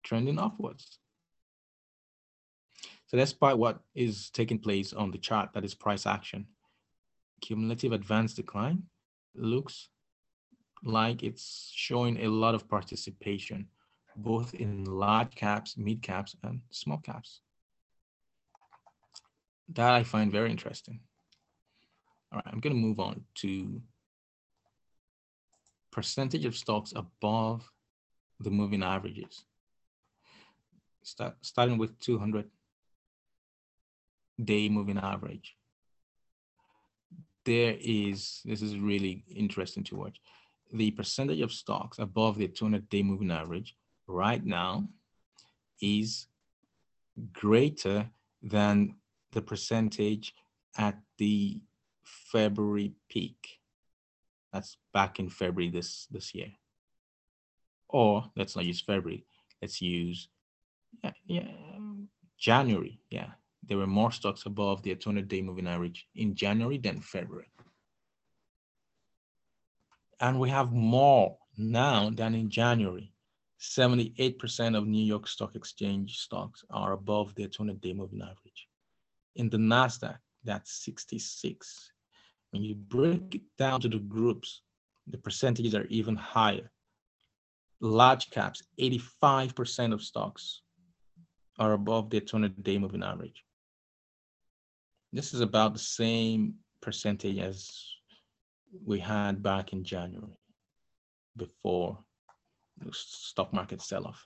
trending 0.04 0.38
upwards. 0.38 1.00
So 3.08 3.18
despite 3.18 3.58
what 3.58 3.80
is 3.96 4.30
taking 4.30 4.60
place 4.60 4.94
on 4.94 5.10
the 5.10 5.18
chart, 5.18 5.54
that 5.54 5.66
is 5.66 5.74
price 5.74 6.06
action, 6.06 6.46
cumulative 7.42 7.94
advanced 7.94 8.36
decline 8.36 8.84
looks 9.34 9.90
like 10.84 11.24
it's 11.24 11.72
showing 11.74 12.18
a 12.18 12.30
lot 12.30 12.54
of 12.54 12.70
participation, 12.70 13.70
both 14.16 14.54
in 14.54 14.86
large 14.86 15.34
caps, 15.34 15.78
mid 15.78 16.04
caps, 16.04 16.36
and 16.44 16.62
small 16.70 17.00
caps. 17.00 17.42
That 19.74 19.94
I 19.94 20.04
find 20.04 20.32
very 20.32 20.52
interesting. 20.52 21.00
All 22.32 22.38
right, 22.38 22.54
I'm 22.54 22.60
going 22.60 22.76
to 22.76 22.82
move 22.82 23.00
on 23.00 23.24
to 23.36 23.82
percentage 25.92 26.46
of 26.46 26.56
stocks 26.56 26.94
above 26.96 27.70
the 28.40 28.50
moving 28.50 28.84
averages. 28.84 29.44
Start, 31.04 31.36
starting 31.42 31.78
with 31.78 32.00
200 32.00 32.50
day 34.44 34.70
moving 34.70 34.98
average. 34.98 35.56
There 37.46 37.76
is, 37.80 38.42
this 38.46 38.62
is 38.62 38.78
really 38.78 39.24
interesting 39.36 39.84
to 39.86 39.96
watch. 39.96 40.20
The 40.74 40.92
percentage 40.92 41.42
of 41.42 41.52
stocks 41.52 42.00
above 42.00 42.38
the 42.38 42.48
200 42.48 42.90
day 42.90 43.04
moving 43.04 43.32
average 43.32 43.76
right 44.08 44.46
now 44.46 44.88
is 45.82 46.28
greater 47.34 48.10
than 48.42 48.96
the 49.32 49.42
percentage 49.42 50.34
at 50.78 50.98
the 51.18 51.62
February 52.04 52.94
peak. 53.10 53.60
That's 54.54 54.78
back 54.94 55.20
in 55.20 55.30
February 55.30 55.70
this, 55.70 56.08
this 56.12 56.36
year. 56.36 56.52
Or 57.88 58.26
let's 58.36 58.56
not 58.56 58.66
use 58.66 58.82
February. 58.82 59.26
Let's 59.62 59.82
use 59.82 60.30
yeah, 61.04 61.12
yeah, 61.26 61.48
January. 62.38 63.00
Yeah, 63.10 63.32
there 63.68 63.78
were 63.78 63.88
more 63.88 64.12
stocks 64.12 64.46
above 64.46 64.82
the 64.82 64.96
200-day 64.96 65.42
moving 65.42 65.68
average 65.68 66.08
in 66.16 66.36
January 66.36 66.78
than 66.78 67.02
February. 67.02 67.52
And 70.20 70.40
we 70.40 70.50
have 70.50 70.72
more 70.72 71.38
now 71.58 72.10
than 72.10 72.36
in 72.36 72.50
January. 72.50 73.14
78% 73.60 74.78
of 74.78 74.88
New 74.88 75.04
York 75.04 75.28
Stock 75.28 75.56
Exchange 75.56 76.18
stocks 76.18 76.64
are 76.72 76.94
above 76.94 77.36
their 77.36 77.48
200-day 77.48 77.94
moving 77.94 78.22
average. 78.22 78.68
In 79.36 79.50
the 79.50 79.58
NASDAQ, 79.58 80.18
that's 80.44 80.84
66. 80.84 81.92
When 82.52 82.64
you 82.64 82.76
break 82.76 83.36
it 83.36 83.42
down 83.58 83.82
to 83.82 83.88
the 83.88 84.00
groups, 84.00 84.62
the 85.08 85.18
percentages 85.18 85.74
are 85.74 85.86
even 85.86 86.16
higher. 86.16 86.70
Large 87.80 88.30
caps, 88.30 88.64
85% 88.80 89.94
of 89.94 90.02
stocks 90.02 90.62
are 91.58 91.74
above 91.74 92.10
their 92.10 92.22
200-day 92.22 92.78
moving 92.78 93.04
average. 93.04 93.44
This 95.14 95.34
is 95.34 95.42
about 95.42 95.74
the 95.74 95.80
same 95.80 96.56
percentage 96.82 97.38
as 97.38 97.72
we 98.86 99.00
had 99.00 99.44
back 99.44 99.74
in 99.74 99.84
January 99.84 100.38
before 101.38 101.98
the 102.78 102.90
stock 102.94 103.54
market 103.54 103.82
sell-off. 103.82 104.26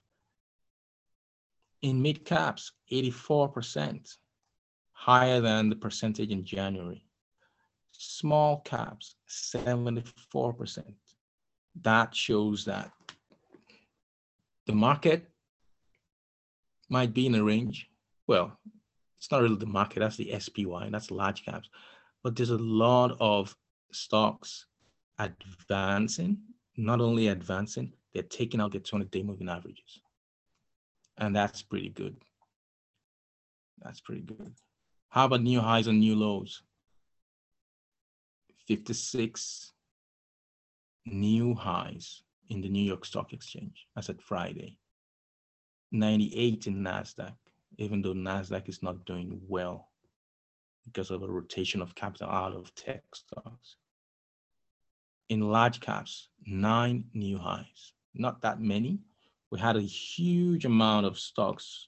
In 1.82 2.02
mid 2.02 2.26
caps, 2.26 2.72
84%, 2.92 4.18
higher 4.96 5.42
than 5.42 5.70
the 5.70 5.76
percentage 5.76 6.32
in 6.32 6.44
January. 6.44 7.06
Small 7.92 8.62
caps, 8.62 9.16
74%. 9.30 10.94
That 11.82 12.16
shows 12.16 12.66
that 12.66 12.92
the 14.66 14.74
market 14.74 15.30
might 16.90 17.14
be 17.14 17.28
in 17.28 17.36
a 17.36 17.44
range. 17.44 17.90
Well, 18.26 18.58
it's 19.20 19.30
not 19.30 19.42
really 19.42 19.58
the 19.58 19.66
market, 19.66 20.00
that's 20.00 20.18
the 20.18 20.34
SPY, 20.40 20.86
and 20.86 20.94
that's 20.94 21.12
large 21.12 21.46
caps. 21.46 21.70
But 22.24 22.36
there's 22.36 22.50
a 22.50 22.58
lot 22.58 23.16
of 23.20 23.56
stocks 23.92 24.66
advancing, 25.20 26.38
not 26.78 27.02
only 27.02 27.28
advancing, 27.28 27.94
they're 28.14 28.24
taking 28.24 28.62
out 28.62 28.72
their 28.72 28.82
200 28.82 29.12
day 29.12 29.24
moving 29.24 29.50
averages. 29.50 30.00
And 31.18 31.36
that's 31.36 31.62
pretty 31.62 31.90
good. 31.90 32.18
That's 33.82 34.00
pretty 34.00 34.22
good. 34.22 34.54
How 35.16 35.26
about 35.26 35.44
new 35.44 35.62
highs 35.62 35.88
and 35.88 36.02
new 36.02 36.14
lows? 36.14 36.62
56 38.68 39.72
new 41.06 41.56
highs 41.56 42.22
in 42.50 42.60
the 42.60 42.68
New 42.68 42.84
York 42.84 43.06
Stock 43.06 43.32
Exchange. 43.32 43.88
That's 43.96 44.10
at 44.10 44.22
Friday. 44.22 44.78
98 45.94 46.68
in 46.68 46.84
NASDAQ 46.84 47.34
even 47.78 48.02
though 48.02 48.14
NASDAQ 48.14 48.68
is 48.68 48.84
not 48.84 49.06
doing 49.06 49.40
well 49.48 49.90
because 50.84 51.12
of 51.12 51.24
a 51.24 51.28
rotation 51.28 51.82
of 51.82 51.96
capital 51.96 52.30
out 52.30 52.54
of 52.54 52.74
tech 52.76 53.04
stocks. 53.14 53.78
In 55.30 55.40
large 55.40 55.80
caps, 55.80 56.30
nine 56.46 57.06
new 57.14 57.38
highs, 57.38 57.94
not 58.14 58.42
that 58.42 58.60
many. 58.60 59.00
We 59.50 59.60
had 59.60 59.78
a 59.78 59.82
huge 59.82 60.66
amount 60.66 61.06
of 61.06 61.18
stocks 61.18 61.88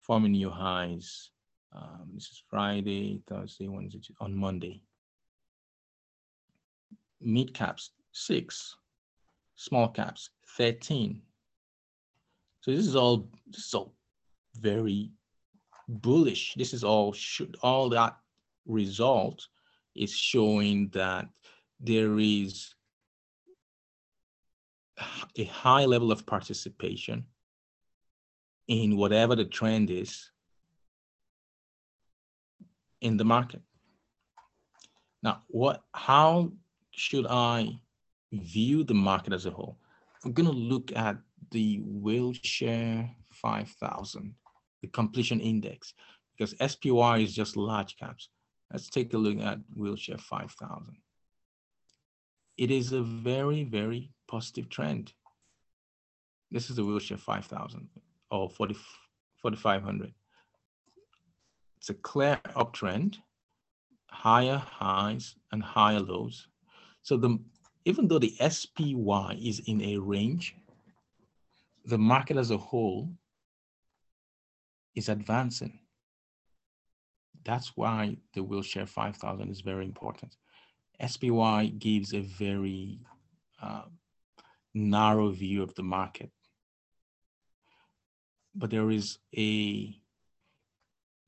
forming 0.00 0.32
new 0.32 0.50
highs. 0.50 1.30
Um, 1.72 2.10
this 2.14 2.24
is 2.24 2.42
Friday, 2.48 3.22
Thursday, 3.28 3.68
Wednesday, 3.68 4.00
on 4.20 4.34
Monday. 4.34 4.82
Mid 7.20 7.52
caps, 7.52 7.90
six. 8.12 8.76
Small 9.56 9.88
caps, 9.88 10.30
13. 10.56 11.20
So 12.60 12.70
this 12.70 12.86
is 12.86 12.96
all, 12.96 13.28
this 13.46 13.66
is 13.66 13.74
all 13.74 13.94
very 14.56 15.10
bullish. 15.88 16.54
This 16.54 16.72
is 16.72 16.84
all 16.84 17.12
should 17.12 17.56
all 17.62 17.88
that 17.90 18.16
result 18.66 19.46
is 19.94 20.14
showing 20.14 20.88
that 20.90 21.28
there 21.80 22.18
is 22.18 22.74
a 25.36 25.44
high 25.44 25.84
level 25.84 26.12
of 26.12 26.26
participation 26.26 27.24
in 28.68 28.96
whatever 28.96 29.34
the 29.34 29.44
trend 29.44 29.90
is 29.90 30.30
in 33.00 33.16
the 33.16 33.24
market. 33.24 33.62
Now, 35.22 35.42
what 35.48 35.82
how 35.92 36.52
should 36.92 37.26
I 37.28 37.80
view 38.32 38.84
the 38.84 38.94
market 38.94 39.32
as 39.32 39.46
a 39.46 39.50
whole? 39.50 39.78
I'm 40.24 40.32
going 40.32 40.48
to 40.48 40.52
look 40.52 40.92
at 40.96 41.16
the 41.50 41.80
Wilshire 41.84 43.10
5000 43.32 44.34
the 44.82 44.88
completion 44.88 45.40
index, 45.40 45.94
because 46.36 46.54
SPY 46.72 47.18
is 47.18 47.34
just 47.34 47.56
large 47.56 47.96
caps. 47.96 48.28
Let's 48.72 48.88
take 48.88 49.12
a 49.14 49.18
look 49.18 49.38
at 49.40 49.58
Wilshire 49.74 50.18
5000. 50.18 50.96
It 52.56 52.70
is 52.70 52.92
a 52.92 53.02
very, 53.02 53.64
very 53.64 54.12
positive 54.26 54.68
trend. 54.68 55.12
This 56.50 56.70
is 56.70 56.76
the 56.76 56.84
Wilshire 56.84 57.16
5000 57.16 57.88
or 58.30 58.50
40, 58.50 58.76
4500. 59.42 60.12
It's 61.78 61.90
a 61.90 61.94
clear 61.94 62.40
uptrend, 62.56 63.18
higher 64.10 64.56
highs 64.56 65.36
and 65.52 65.62
higher 65.62 66.00
lows. 66.00 66.48
So 67.02 67.16
the 67.16 67.38
even 67.84 68.08
though 68.08 68.18
the 68.18 68.34
SPY 68.50 69.38
is 69.40 69.60
in 69.60 69.80
a 69.80 69.96
range, 69.96 70.54
the 71.84 71.96
market 71.96 72.36
as 72.36 72.50
a 72.50 72.58
whole 72.58 73.08
is 74.94 75.08
advancing. 75.08 75.78
That's 77.44 77.76
why 77.76 78.16
the 78.34 78.42
Wilshire 78.42 78.84
5000 78.86 79.48
is 79.48 79.60
very 79.60 79.84
important. 79.84 80.36
SPY 81.06 81.66
gives 81.78 82.12
a 82.12 82.20
very 82.20 82.98
uh, 83.62 83.84
narrow 84.74 85.30
view 85.30 85.62
of 85.62 85.74
the 85.76 85.82
market. 85.82 86.30
But 88.54 88.70
there 88.70 88.90
is 88.90 89.18
a 89.36 89.96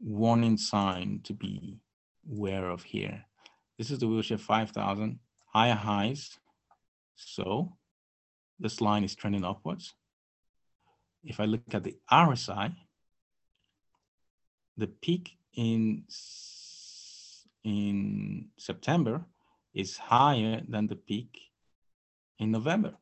warning 0.01 0.57
sign 0.57 1.21
to 1.25 1.33
be 1.33 1.79
aware 2.31 2.71
of 2.71 2.83
here. 2.83 3.25
This 3.79 3.91
is 3.91 3.99
the 3.99 4.09
Wilshire 4.09 4.39
5000, 4.39 5.19
higher 5.47 5.75
highs. 5.75 6.39
So 7.17 7.73
this 8.59 8.81
line 8.81 9.05
is 9.05 9.15
trending 9.15 9.45
upwards. 9.45 9.95
If 11.23 11.41
I 11.41 11.45
look 11.45 11.63
at 11.73 11.85
the 11.85 11.97
RSI, 12.11 12.75
the 14.77 14.87
peak 14.87 15.37
in, 15.55 16.05
in 17.65 18.49
September 18.57 19.25
is 19.75 19.97
higher 19.97 20.63
than 20.67 20.87
the 20.87 20.97
peak 20.97 21.39
in 22.39 22.51
November. 22.51 22.95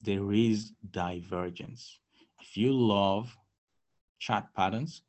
there 0.00 0.32
is 0.32 0.72
divergence. 0.92 1.98
If 2.40 2.56
you 2.56 2.72
love 2.72 3.36
chart 4.20 4.44
patterns, 4.54 5.02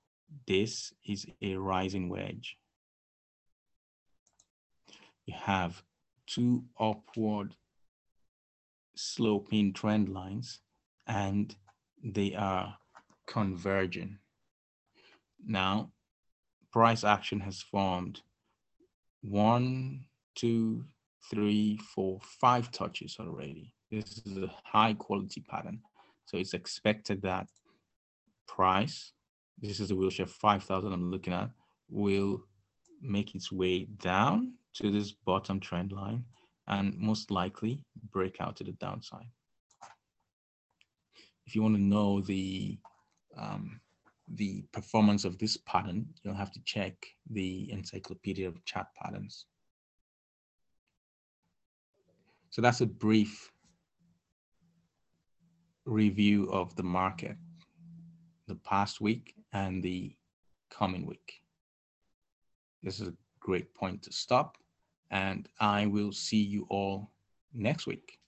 this 0.47 0.93
is 1.05 1.25
a 1.41 1.55
rising 1.55 2.09
wedge. 2.09 2.57
You 5.25 5.35
have 5.37 5.83
two 6.27 6.63
upward 6.79 7.55
sloping 8.95 9.73
trend 9.73 10.09
lines 10.09 10.59
and 11.07 11.55
they 12.03 12.35
are 12.35 12.75
converging. 13.27 14.17
Now, 15.45 15.91
price 16.71 17.03
action 17.03 17.39
has 17.41 17.61
formed 17.61 18.21
one, 19.21 20.05
two, 20.35 20.85
three, 21.29 21.77
four, 21.93 22.19
five 22.41 22.71
touches 22.71 23.17
already. 23.19 23.73
This 23.91 24.21
is 24.25 24.37
a 24.37 24.51
high 24.63 24.93
quality 24.93 25.43
pattern. 25.47 25.81
So 26.25 26.37
it's 26.37 26.53
expected 26.53 27.21
that 27.23 27.47
price, 28.47 29.13
this 29.61 29.79
is 29.79 29.89
the 29.89 29.95
Wilshire 29.95 30.25
5000 30.25 30.91
I'm 30.91 31.11
looking 31.11 31.33
at, 31.33 31.49
will 31.89 32.43
make 33.01 33.35
its 33.35 33.51
way 33.51 33.85
down 34.01 34.53
to 34.75 34.91
this 34.91 35.11
bottom 35.11 35.59
trend 35.59 35.91
line 35.91 36.23
and 36.67 36.97
most 36.97 37.31
likely 37.31 37.83
break 38.11 38.39
out 38.39 38.55
to 38.57 38.63
the 38.63 38.73
downside. 38.73 39.27
If 41.45 41.55
you 41.55 41.63
want 41.63 41.75
to 41.75 41.81
know 41.81 42.21
the 42.21 42.77
um, 43.37 43.79
the 44.35 44.63
performance 44.71 45.25
of 45.25 45.39
this 45.39 45.57
pattern, 45.57 46.05
you'll 46.21 46.35
have 46.35 46.51
to 46.51 46.59
check 46.63 46.93
the 47.31 47.71
Encyclopedia 47.71 48.47
of 48.47 48.63
Chart 48.65 48.85
Patterns. 49.01 49.45
So 52.51 52.61
that's 52.61 52.81
a 52.81 52.85
brief 52.85 53.51
review 55.85 56.51
of 56.51 56.75
the 56.75 56.83
market, 56.83 57.37
the 58.47 58.55
past 58.55 59.01
week 59.01 59.33
and 59.53 59.83
the 59.83 60.15
coming 60.69 61.05
week. 61.05 61.41
This 62.83 62.99
is 62.99 63.07
a 63.07 63.13
great 63.39 63.73
point 63.73 64.03
to 64.03 64.13
stop 64.13 64.57
and 65.11 65.49
I 65.59 65.87
will 65.87 66.11
see 66.11 66.41
you 66.41 66.65
all 66.69 67.11
next 67.53 67.87
week. 67.87 68.18